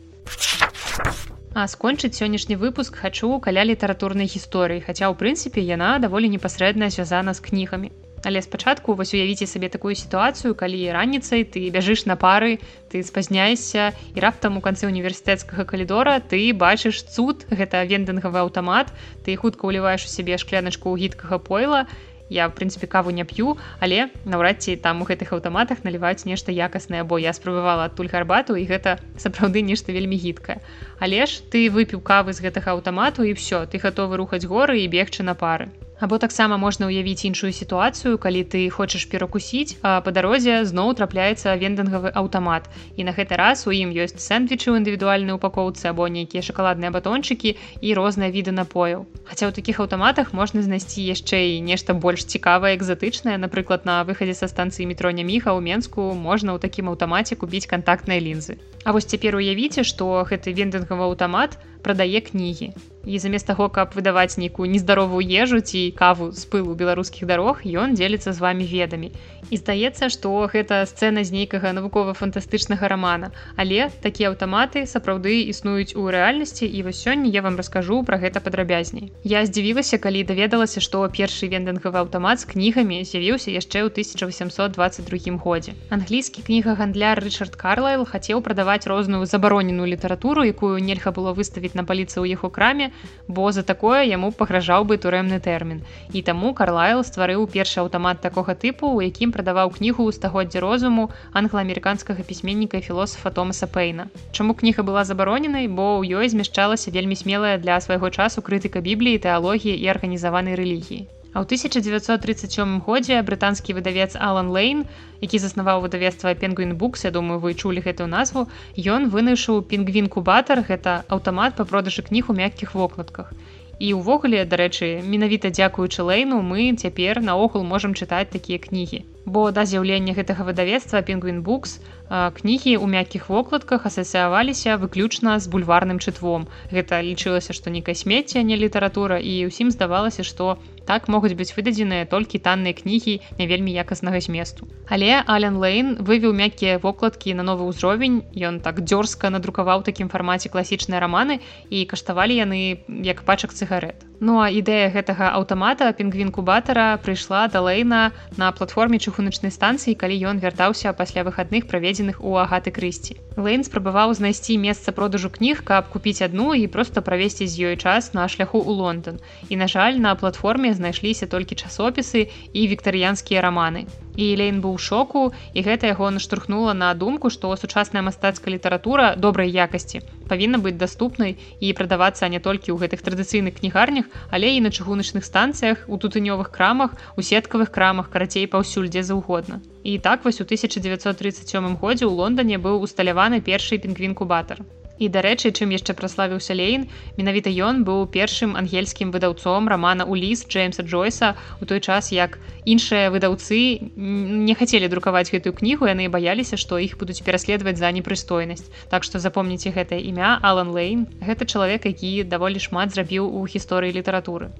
А 1.54 1.68
скончыць 1.70 2.18
сённяшні 2.18 2.56
выпуск 2.58 2.96
хачу 2.98 3.38
каля 3.38 3.62
літаратурнай 3.62 4.26
гісторыі, 4.26 4.82
хаця 4.82 5.06
ў 5.06 5.14
прынцыпе 5.14 5.62
яна 5.62 6.02
даволі 6.02 6.26
непасрэдна 6.32 6.90
звязана 6.90 7.30
з 7.30 7.38
кнігамі. 7.46 7.94
Але 8.26 8.42
спачатку 8.42 8.94
вось 8.98 9.14
уявіце 9.14 9.46
сабе 9.46 9.70
такую 9.70 9.94
сітуацыю, 9.94 10.58
калі 10.58 10.80
раніцай 10.90 11.46
ты 11.46 11.70
бяжыш 11.70 12.10
на 12.10 12.18
пары, 12.18 12.58
ты 12.90 13.06
спазняешся 13.06 13.94
і 14.16 14.18
раптам 14.18 14.58
у 14.58 14.64
канцы 14.66 14.90
універсітэцкага 14.90 15.62
калідора 15.62 16.18
ты 16.18 16.50
бачыш 16.50 17.06
цуд, 17.06 17.46
гэта 17.54 17.86
вендынгавы 17.86 18.42
аўтамат, 18.42 18.90
ты 19.22 19.38
хутка 19.38 19.70
ўліваеш 19.70 20.08
у 20.08 20.10
сябе 20.10 20.42
шкляначку 20.42 20.90
гідкага 20.98 21.38
пойла. 21.38 21.86
Я 22.34 22.48
в 22.50 22.54
прынцыпе 22.58 22.90
каву 22.90 23.14
не 23.14 23.22
п'ю, 23.22 23.54
але 23.78 24.10
наўрад 24.26 24.58
ці 24.58 24.74
там 24.74 25.02
у 25.02 25.06
гэтых 25.06 25.30
аўтаматах 25.38 25.86
наліваюць 25.86 26.26
нешта 26.26 26.50
якаснае, 26.50 27.06
бо 27.06 27.22
я 27.22 27.30
спрабавала 27.30 27.86
адтуль 27.86 28.10
гарбату 28.10 28.58
і 28.58 28.66
гэта 28.66 28.98
сапраўды 29.14 29.62
нешта 29.62 29.94
вельмі 29.94 30.18
гідкае. 30.18 30.58
Але 30.98 31.30
ж 31.30 31.46
ты 31.46 31.70
выпіў 31.70 32.02
кавы 32.02 32.34
з 32.34 32.42
гэтага 32.42 32.74
аўтамату 32.74 33.22
і 33.22 33.38
ўсё, 33.38 33.70
ты 33.70 33.78
гатовы 33.78 34.18
рухаць 34.18 34.42
горы 34.42 34.82
і 34.82 34.90
бегчы 34.90 35.22
на 35.22 35.38
пары 35.38 35.70
або 36.00 36.18
таксама 36.18 36.56
можна 36.58 36.90
ўявіць 36.90 37.24
іншую 37.28 37.52
сітуацыю 37.54 38.18
калі 38.18 38.42
ты 38.44 38.66
хочаш 38.70 39.06
перакусіць 39.10 39.78
а 39.82 40.00
па 40.02 40.10
дарозе 40.10 40.64
зноў 40.66 40.94
трапляецца 40.98 41.54
вендынгавы 41.60 42.10
аўтамат. 42.14 42.66
І 42.96 43.06
на 43.06 43.12
гэты 43.14 43.38
раз 43.38 43.66
у 43.66 43.72
ім 43.74 43.94
ёсць 43.94 44.18
сэндвічы 44.18 44.74
ў 44.74 44.82
індывідуальнай 44.82 45.36
упакоўцы 45.38 45.86
або 45.90 46.08
нейкія 46.08 46.42
шакаладныя 46.42 46.90
батончыкі 46.90 47.54
і 47.80 47.94
розныя 47.94 48.30
віды 48.34 48.50
напояў. 48.50 49.06
Хаця 49.24 49.46
ў 49.48 49.52
такіх 49.54 49.78
аўтаматах 49.84 50.32
можна 50.34 50.62
знайсці 50.66 51.04
яшчэ 51.04 51.58
і 51.58 51.60
нешта 51.62 51.94
больш 51.94 52.26
цікавае 52.26 52.74
экзатычнае. 52.74 53.38
Напрыклад 53.38 53.86
на 53.86 54.02
выхадзе 54.02 54.34
са 54.34 54.50
станцыі 54.50 54.88
метро 54.90 55.14
няміха 55.14 55.54
ў 55.54 55.62
менску 55.62 56.10
можна 56.14 56.54
ў 56.54 56.58
такім 56.58 56.90
аўтамаце 56.90 57.38
купіць 57.38 57.70
кантактныя 57.70 58.18
лінзы. 58.18 58.58
А 58.84 58.92
вось 58.92 59.06
цяпер 59.06 59.38
уявіце 59.38 59.86
што 59.86 60.26
гэты 60.26 60.52
вендынгавы 60.52 61.06
аўтамат 61.06 61.56
прадае 61.86 62.20
кнігі 62.20 62.74
і 63.06 63.18
замест 63.18 63.46
таго 63.46 63.68
каб 63.68 63.94
выдаваць 63.94 64.36
нейкую 64.36 64.70
нездаровую 64.70 65.22
ежу 65.22 65.60
ці 65.60 65.94
каву 65.96 66.32
з 66.32 66.44
пылу 66.50 66.74
беларускіх 66.74 67.28
дарог 67.28 67.62
ён 67.64 67.94
дзеліцца 67.94 68.32
з 68.32 68.38
вами 68.40 68.66
ведамі 68.66 69.12
і 69.50 69.56
здаецца 69.60 70.08
што 70.08 70.34
гэта 70.50 70.82
сцэна 70.88 71.24
з 71.24 71.30
нейкага 71.36 71.72
навукова-фантастычнага 71.76 72.88
рамана 72.88 73.30
але 73.56 73.90
такія 74.02 74.32
аўтаматы 74.32 74.86
сапраўды 74.90 75.44
існуюць 75.52 75.94
у 75.94 76.08
рэальнасці 76.10 76.66
і 76.66 76.82
вось 76.88 77.04
сёння 77.04 77.28
я 77.28 77.42
вам 77.42 77.56
раскажу 77.56 78.02
про 78.02 78.16
гэта 78.18 78.40
падрабязней. 78.40 79.12
Я 79.24 79.44
здзівілася 79.46 79.98
калі 79.98 80.24
даведалася 80.24 80.80
што 80.80 81.04
першы 81.08 81.48
вендынгавы 81.52 82.00
аўтамат 82.00 82.40
з 82.40 82.48
кнігамі 82.52 83.02
з'явіўся 83.04 83.52
яшчэ 83.52 83.84
ў 83.84 83.92
1822 83.92 85.36
годзе. 85.44 85.76
Англійскі 85.90 86.42
кніга 86.48 86.74
гандляр 86.80 87.20
рычард 87.20 87.56
карлайл 87.60 88.08
хацеў 88.08 88.40
прадаваць 88.40 88.86
розную 88.86 89.26
забароненую 89.26 89.88
літаратуру 89.92 90.44
якую 90.44 90.78
нельга 90.80 91.12
было 91.12 91.36
выставіць 91.36 91.74
на 91.74 91.84
паліцы 91.84 92.18
ў 92.22 92.34
яго 92.34 92.48
краме 92.48 92.93
бо 93.28 93.52
за 93.52 93.62
такое 93.62 94.04
яму 94.04 94.30
пагражаў 94.32 94.84
бы 94.84 94.98
турэмны 95.00 95.40
тэрмін. 95.40 95.80
І 96.12 96.22
таму 96.22 96.52
Карлайл 96.54 97.00
стварыў 97.08 97.46
першы 97.48 97.80
аўтамат 97.80 98.20
такога 98.20 98.54
тыпу, 98.54 98.92
у 98.92 99.00
якім 99.00 99.32
прадаваў 99.32 99.72
кнігу 99.78 100.04
ў 100.04 100.12
стагоддзя 100.12 100.60
розуму 100.60 101.08
англа-амерыканскага 101.32 102.26
пісьменніка 102.28 102.78
і 102.78 102.86
філосафа 102.86 103.30
Томаса 103.30 103.66
Пейна. 103.66 104.08
Чаму 104.32 104.54
кніга 104.54 104.82
была 104.82 105.04
забароненай, 105.08 105.68
бо 105.68 106.00
ў 106.02 106.20
ёй 106.20 106.28
змяшчалася 106.28 106.90
вельмі 106.90 107.16
смелая 107.16 107.56
для 107.58 107.80
свайго 107.80 108.10
часу 108.10 108.42
крытыка 108.42 108.84
бібліі, 108.84 109.22
тэалогіі 109.24 109.78
і 109.78 109.92
арганізаванай 109.96 110.60
рэлігіі. 110.60 111.13
А 111.34 111.42
ў 111.42 111.50
1937 111.50 112.78
годзе 112.86 113.18
брытанскі 113.26 113.74
выдавец 113.74 114.14
Алан 114.14 114.54
Лейн, 114.54 114.84
які 115.18 115.42
заснаваў 115.42 115.82
выдавецтва 115.82 116.34
Пенгвін 116.38 116.78
Букс, 116.78 117.02
я 117.04 117.10
думаю, 117.10 117.42
вы 117.42 117.58
чулі 117.58 117.82
гэтую 117.82 118.06
назву, 118.06 118.46
ён 118.78 119.10
вынайшаў 119.10 119.66
пінгвін 119.66 120.06
кубатар, 120.06 120.62
гэта 120.62 121.02
аўтамат 121.10 121.58
па 121.58 121.66
продажы 121.66 122.06
кніг 122.06 122.30
у 122.30 122.38
мяккіх 122.38 122.78
вокладках. 122.78 123.34
І 123.82 123.98
ўвогуле, 123.98 124.46
дарэчы, 124.46 125.02
менавіта 125.02 125.50
дзякуючы 125.50 126.06
Лейну 126.06 126.38
мы 126.38 126.70
цяпер 126.78 127.18
наогул 127.18 127.66
можам 127.66 127.98
чытаць 127.98 128.30
такія 128.30 128.62
кнігі. 128.62 129.02
Бо 129.26 129.50
да 129.50 129.64
з'яўлення 129.64 130.14
гэтага 130.14 130.44
выдавецтва 130.44 131.02
пінгвин 131.02 131.42
букс 131.42 131.80
кнігі 132.10 132.76
ў 132.76 132.86
мяккіх 132.86 133.28
вокладках 133.32 133.88
асацыяваліся 133.88 134.76
выключна 134.76 135.40
з 135.40 135.48
бульварным 135.48 135.98
чытвом. 135.98 136.46
Гэта 136.68 137.00
лічылася 137.00 137.56
што 137.56 137.72
некае 137.72 137.96
смецце 137.96 138.44
не 138.44 138.60
літаратура 138.60 139.16
і 139.16 139.48
ўсім 139.48 139.72
здавалася 139.72 140.22
што 140.22 140.60
так 140.84 141.08
могуць 141.08 141.32
быць 141.32 141.56
выдадзеныя 141.56 142.04
толькі 142.04 142.42
танныя 142.44 142.76
кнігі 142.76 143.20
не 143.40 143.44
вельмі 143.48 143.72
якаснага 143.72 144.20
зместу. 144.20 144.68
Але 144.86 145.24
ален 145.24 145.56
лейн 145.56 145.96
вывеў 146.04 146.36
мяккія 146.36 146.76
вокладкі 146.78 147.32
на 147.34 147.42
новы 147.42 147.64
ўзровень. 147.72 148.22
Ён 148.36 148.60
так 148.60 148.84
дзёрзка 148.84 149.32
надрукаваў 149.32 149.80
такім 149.88 150.12
фармаце 150.12 150.52
класічныя 150.52 151.00
раманы 151.00 151.40
і 151.72 151.88
каштавалі 151.88 152.36
яны 152.36 152.84
як 153.00 153.24
пачак 153.24 153.56
цыгарет 153.56 154.04
Ну 154.24 154.38
а 154.40 154.44
ідэя 154.48 154.88
гэтага 154.92 155.26
аўтамата 155.36 155.86
пінгвін 155.96 156.30
кубатара 156.32 156.84
прыйшла 157.06 157.40
да 157.52 157.60
лейна 157.60 157.98
на 158.40 158.46
платформе 158.56 158.96
чыгуначнай 158.96 159.52
станцыі 159.52 159.92
калі 160.02 160.16
ён 160.30 160.40
вяртаўся 160.44 160.92
пасля 161.00 161.24
выхадных 161.26 161.66
праведзеных 161.72 162.22
у 162.24 162.32
агаты 162.40 162.72
крысці. 162.78 163.18
Лэйн 163.36 163.66
спрабаваў 163.68 164.14
знайсці 164.16 164.56
месца 164.62 164.96
продажу 164.96 165.28
кніг, 165.34 165.60
каб 165.68 165.92
купіць 165.92 166.24
адну 166.24 166.56
і 166.56 166.64
проста 166.78 167.04
правесці 167.04 167.44
з 167.44 167.68
ёй 167.68 167.76
час 167.76 168.14
на 168.16 168.24
шляху 168.32 168.64
ў 168.64 168.72
Лондон. 168.80 169.20
І 169.52 169.60
на 169.60 169.68
жаль, 169.68 170.00
на 170.00 170.16
платформе 170.16 170.72
знайшліся 170.72 171.28
толькі 171.28 171.60
часопісы 171.60 172.24
і 172.32 172.64
віктарыянскія 172.72 173.44
раманы 173.44 173.84
і 174.16 174.26
лейн 174.38 174.60
быў 174.62 174.78
шоку 174.78 175.32
і 175.54 175.60
гэта 175.66 175.90
яго 175.90 176.10
наштурхнула 176.14 176.74
на 176.74 176.94
думку 176.94 177.30
што 177.34 177.54
сучасная 177.58 178.02
мастацкая 178.06 178.54
літаратура 178.54 179.14
добрай 179.18 179.50
якасці 179.50 180.02
павінна 180.28 180.58
быць 180.58 180.76
даступнай 180.80 181.36
і 181.60 181.72
прадавацца 181.78 182.28
не 182.28 182.40
толькі 182.40 182.72
ў 182.72 182.80
гэтых 182.84 183.04
традыцыйных 183.06 183.58
кнігарнях 183.60 184.06
але 184.30 184.54
і 184.56 184.62
на 184.64 184.70
чыгуначных 184.70 185.24
станцыях 185.24 185.84
у 185.88 185.98
тутынёвых 185.98 186.50
крамах 186.50 186.96
у 187.16 187.22
сеткавых 187.22 187.70
крамах 187.70 188.10
карацей 188.10 188.46
паўсюль 188.46 188.88
дзе 188.88 189.02
заўгодна. 189.02 189.60
І 189.84 189.98
так 189.98 190.24
вось 190.24 190.40
у 190.40 190.48
1937 190.48 191.76
годзе 191.76 192.04
ў 192.06 192.12
лондоне 192.12 192.56
быў 192.58 192.80
усталяваны 192.86 193.44
першы 193.44 193.76
пінгвін-кубатар 193.78 194.64
І 194.98 195.08
дарэчы, 195.10 195.50
чым 195.50 195.74
яшчэ 195.74 195.94
праславіўся 195.98 196.54
Лейн, 196.54 196.86
менавіта 197.18 197.50
ён 197.50 197.82
быў 197.82 198.06
першым 198.14 198.54
ангельскім 198.54 199.10
выдаўцом 199.10 199.66
рамана 199.66 200.06
Уліс 200.06 200.46
Джеймса 200.46 200.86
Джойса 200.86 201.34
у 201.60 201.66
той 201.66 201.80
час, 201.80 202.12
як 202.14 202.38
іншыя 202.64 203.10
выдаўцы 203.10 203.58
не 203.96 204.54
хацелі 204.54 204.86
друкаваць 204.88 205.34
гэтую 205.34 205.54
кнігу, 205.58 205.90
яны 205.90 206.06
баяліся, 206.08 206.56
што 206.56 206.78
іх 206.78 206.94
будуць 206.98 207.22
пераследаваць 207.26 207.78
за 207.78 207.90
непрыстойнасць. 207.90 208.70
Так 208.88 209.02
што 209.02 209.18
запомніце 209.18 209.74
гэтае 209.74 209.98
імя 210.06 210.38
Алан 210.42 210.70
Лейн, 210.70 211.10
гэта 211.18 211.42
чалавек, 211.42 211.90
які 211.90 212.22
даволі 212.22 212.62
шмат 212.62 212.94
зрабіў 212.94 213.26
у 213.26 213.46
гісторыі 213.50 213.90
літаратуры. 213.98 214.54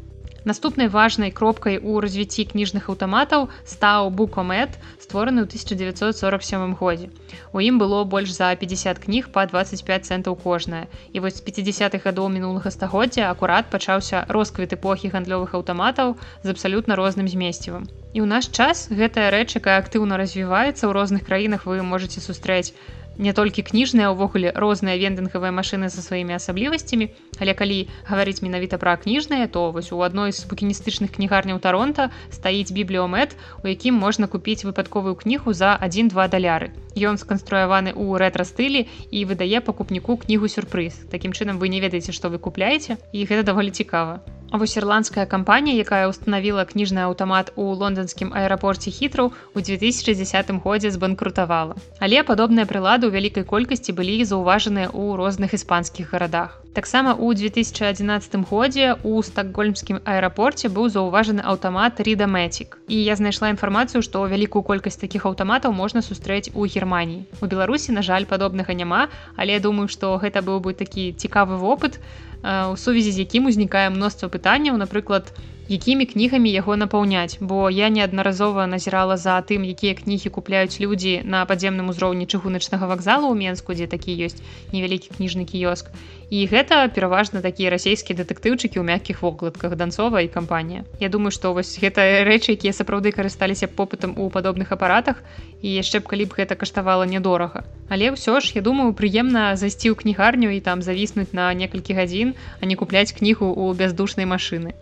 Наступнай 0.45 0.89
важнай 0.89 1.31
кропкай 1.33 1.79
у 1.81 2.01
развіцці 2.05 2.45
кніжных 2.45 2.91
аўтаматаў 2.93 3.47
стаў 3.65 4.11
букомет, 4.13 4.77
створаны 5.01 5.41
ў 5.41 5.49
1947 5.49 6.77
годзе. 6.77 7.09
У 7.57 7.65
ім 7.65 7.81
было 7.81 8.05
больш 8.05 8.29
за 8.37 8.53
50 8.53 9.01
кніг 9.01 9.33
па 9.33 9.47
25 9.49 10.05
цэнтаў 10.05 10.37
кожная. 10.37 10.85
І 11.17 11.25
вось 11.25 11.41
з 11.41 11.45
50-х 11.49 12.05
гадоў 12.05 12.29
мінулага 12.29 12.69
стагоддзя 12.69 13.33
акурат 13.33 13.73
пачаўся 13.73 14.29
росквіт 14.29 14.77
эпохі 14.77 15.09
гандлёвых 15.17 15.57
аўтаматаў 15.57 16.21
з 16.45 16.53
абсалютна 16.53 16.93
розным 17.01 17.25
змесцівым. 17.25 17.89
І 18.13 18.21
ў 18.21 18.29
наш 18.29 18.53
час 18.53 18.93
гэтая 18.93 19.33
рэч, 19.33 19.57
якая 19.57 19.81
актыўна 19.81 20.21
развіваецца 20.21 20.85
ў 20.85 20.93
розных 20.93 21.25
краінах 21.25 21.65
вы 21.65 21.81
можете 21.81 22.21
сустрэць 22.21 22.77
не 23.19 23.33
толькі 23.33 23.63
кніжныя 23.63 24.11
ўвогуле 24.11 24.53
розныя 24.55 24.99
вендынгавыя 24.99 25.55
машыны 25.55 25.91
са 25.91 26.03
сваімі 26.03 26.37
асаблівасцямі. 26.37 27.11
Але 27.41 27.55
калі 27.55 27.89
гаварыць 28.09 28.43
менавіта 28.43 28.79
пра 28.79 28.97
кніжныя 28.97 29.47
то 29.49 29.71
вось 29.71 29.93
у 29.93 30.01
адной 30.03 30.33
з 30.33 30.45
букіністычных 30.51 31.15
кнігарняў 31.15 31.59
таронта 31.59 32.11
стаіць 32.31 32.75
бібліомет 32.75 33.37
у 33.63 33.69
якім 33.69 33.95
можна 33.95 34.27
купіць 34.27 34.65
выпадковую 34.65 35.15
кнігу 35.15 35.53
за 35.53 35.79
1-2 35.81 36.29
даляры. 36.29 36.71
Ён 36.95 37.19
сканструяваны 37.19 37.95
ў 37.95 38.19
рэтра-стылі 38.19 38.87
і 39.11 39.25
выдае 39.25 39.61
пакупніку 39.61 40.17
кнігу 40.17 40.49
сюрпрыз 40.49 41.07
Такім 41.11 41.33
чынам 41.33 41.59
вы 41.59 41.69
не 41.69 41.81
ведаеце 41.81 42.13
што 42.13 42.31
вы 42.31 42.39
купляеце 42.39 42.99
і 43.13 43.27
гэта 43.27 43.43
даволі 43.43 43.71
цікава 43.71 44.23
вось 44.59 44.77
ірландская 44.77 45.27
кампанія 45.27 45.83
якая 45.83 46.09
установіла 46.09 46.65
кніжны 46.65 47.03
аўтамат 47.05 47.53
у 47.57 47.75
лонданскім 47.75 48.31
аэрапорце 48.31 48.91
хітраў 48.91 49.33
у 49.55 49.61
2010 49.61 50.51
годзе 50.65 50.91
збанкрутавала. 50.95 51.75
Але 51.99 52.23
падобныя 52.23 52.67
прылады 52.67 53.11
ў 53.11 53.15
вялікай 53.19 53.45
колькасці 53.45 53.97
былі 53.99 54.23
заўважаныя 54.23 54.91
ў 54.95 55.19
розных 55.19 55.55
іспанскіх 55.59 56.15
гарадах. 56.15 56.61
Таксама 56.75 57.15
у 57.15 57.33
2011 57.35 58.35
годзе 58.51 58.97
у 59.03 59.23
стакгольмскім 59.23 60.03
аэрапорце 60.03 60.67
быў 60.67 60.91
заўважаны 60.91 61.43
аўтамат 61.47 62.03
ридамэтик 62.03 62.79
і 62.89 62.99
я 62.99 63.15
знайшла 63.15 63.51
інфармацыю 63.55 64.03
што 64.03 64.27
вялікую 64.27 64.67
колькасць 64.67 64.99
такіх 64.99 65.27
аўтаматаў 65.31 65.71
можна 65.71 66.03
сустрэць 66.03 66.51
у 66.51 66.67
германії 66.67 67.31
у 67.39 67.47
беларусі 67.47 67.95
на 67.95 68.03
жаль 68.03 68.27
падобнага 68.27 68.75
няма 68.75 69.07
але 69.37 69.55
я 69.55 69.63
думаю 69.63 69.87
што 69.87 70.19
гэта 70.19 70.43
быў 70.43 70.59
бы 70.67 70.75
такі 70.75 71.13
цікавы 71.15 71.63
вопыт 71.63 72.03
у 72.45 72.77
сувязі 72.77 73.13
з 73.13 73.25
якім 73.25 73.49
узнікае 73.49 73.89
мноства 73.89 74.29
пытанняў 74.29 74.77
напрыклад 74.77 75.33
якімі 75.69 76.05
кнігамі 76.05 76.53
яго 76.53 76.77
напаўняць. 76.77 77.41
Бо 77.41 77.71
я 77.71 77.89
неаднаразова 77.89 78.67
назірала 78.67 79.17
за 79.17 79.41
тым 79.41 79.65
якія 79.65 79.95
кнігі 79.97 80.29
купляюць 80.29 80.77
людзі 80.81 81.25
на 81.25 81.45
падземным 81.49 81.89
узроўні 81.89 82.29
чыгуначнага 82.29 82.85
вакзалу 82.85 83.33
ў 83.33 83.37
менску 83.41 83.73
дзе 83.73 83.89
такі 83.89 84.13
ёсць 84.29 84.45
невялікі 84.77 85.17
кніжны 85.17 85.49
кіёск 85.49 85.89
і 86.31 86.47
гэта 86.49 86.89
пераважна 86.89 87.41
такія 87.45 87.71
расійскія 87.71 88.17
дэтэктыўчыкі 88.21 88.81
ў 88.81 88.85
мяккіх 88.85 89.23
вокладках 89.23 89.77
данцова 89.77 90.21
і 90.25 90.29
кампанія. 90.29 90.85
Я 91.01 91.09
думаю 91.09 91.31
што 91.31 91.53
вось 91.53 91.77
гэта 91.79 92.25
рэчы 92.29 92.57
якія 92.57 92.73
сапраўды 92.73 93.13
карысталіся 93.13 93.69
попытам 93.69 94.17
у 94.17 94.31
падобных 94.31 94.73
апаратах 94.73 95.23
і 95.61 95.69
яшчэ 95.69 96.01
б 96.01 96.09
калі 96.09 96.25
б 96.29 96.41
гэта 96.41 96.57
каштавала 96.57 97.05
нядорага. 97.05 97.65
Але 97.89 98.15
ўсё 98.15 98.41
ж 98.41 98.57
я 98.57 98.63
думаю 98.63 98.93
прыемна 98.93 99.57
зайсці 99.57 99.93
ў 99.93 99.99
кнігарню 100.01 100.51
і 100.57 100.61
там 100.61 100.83
завіснуць 100.83 101.33
на 101.33 101.53
некалькі 101.53 101.95
гадзін 101.95 102.35
а 102.61 102.67
не 102.67 102.77
купляць 102.77 103.13
кнігу 103.13 103.53
ў 103.53 103.77
бяздушнай 103.77 104.27
машыны 104.27 104.75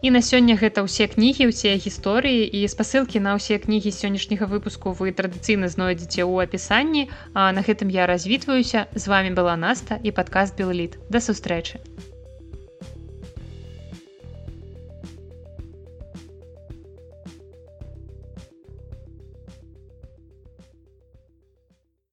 І 0.00 0.10
на 0.14 0.22
сёння 0.22 0.54
гэта 0.54 0.86
ўсе 0.86 1.10
кнігі 1.10 1.50
ўсе 1.50 1.74
гісторыі 1.74 2.46
і 2.46 2.60
спасылкі 2.70 3.18
на 3.18 3.34
ўсе 3.34 3.58
кнігі 3.58 3.90
сённяшняга 3.90 4.46
выпуску 4.46 4.94
вы 4.94 5.10
традыцыйна 5.10 5.66
знойдзеце 5.66 6.22
ў 6.22 6.46
апісанні. 6.46 7.10
А 7.34 7.50
на 7.50 7.66
гэтым 7.66 7.90
я 7.90 8.06
развітваюся. 8.06 8.86
З 8.94 9.04
вами 9.10 9.34
была 9.34 9.58
наста 9.58 9.98
і 9.98 10.14
падкаст 10.14 10.54
белліт 10.54 11.02
да 11.10 11.18
сустрэчы 11.18 11.82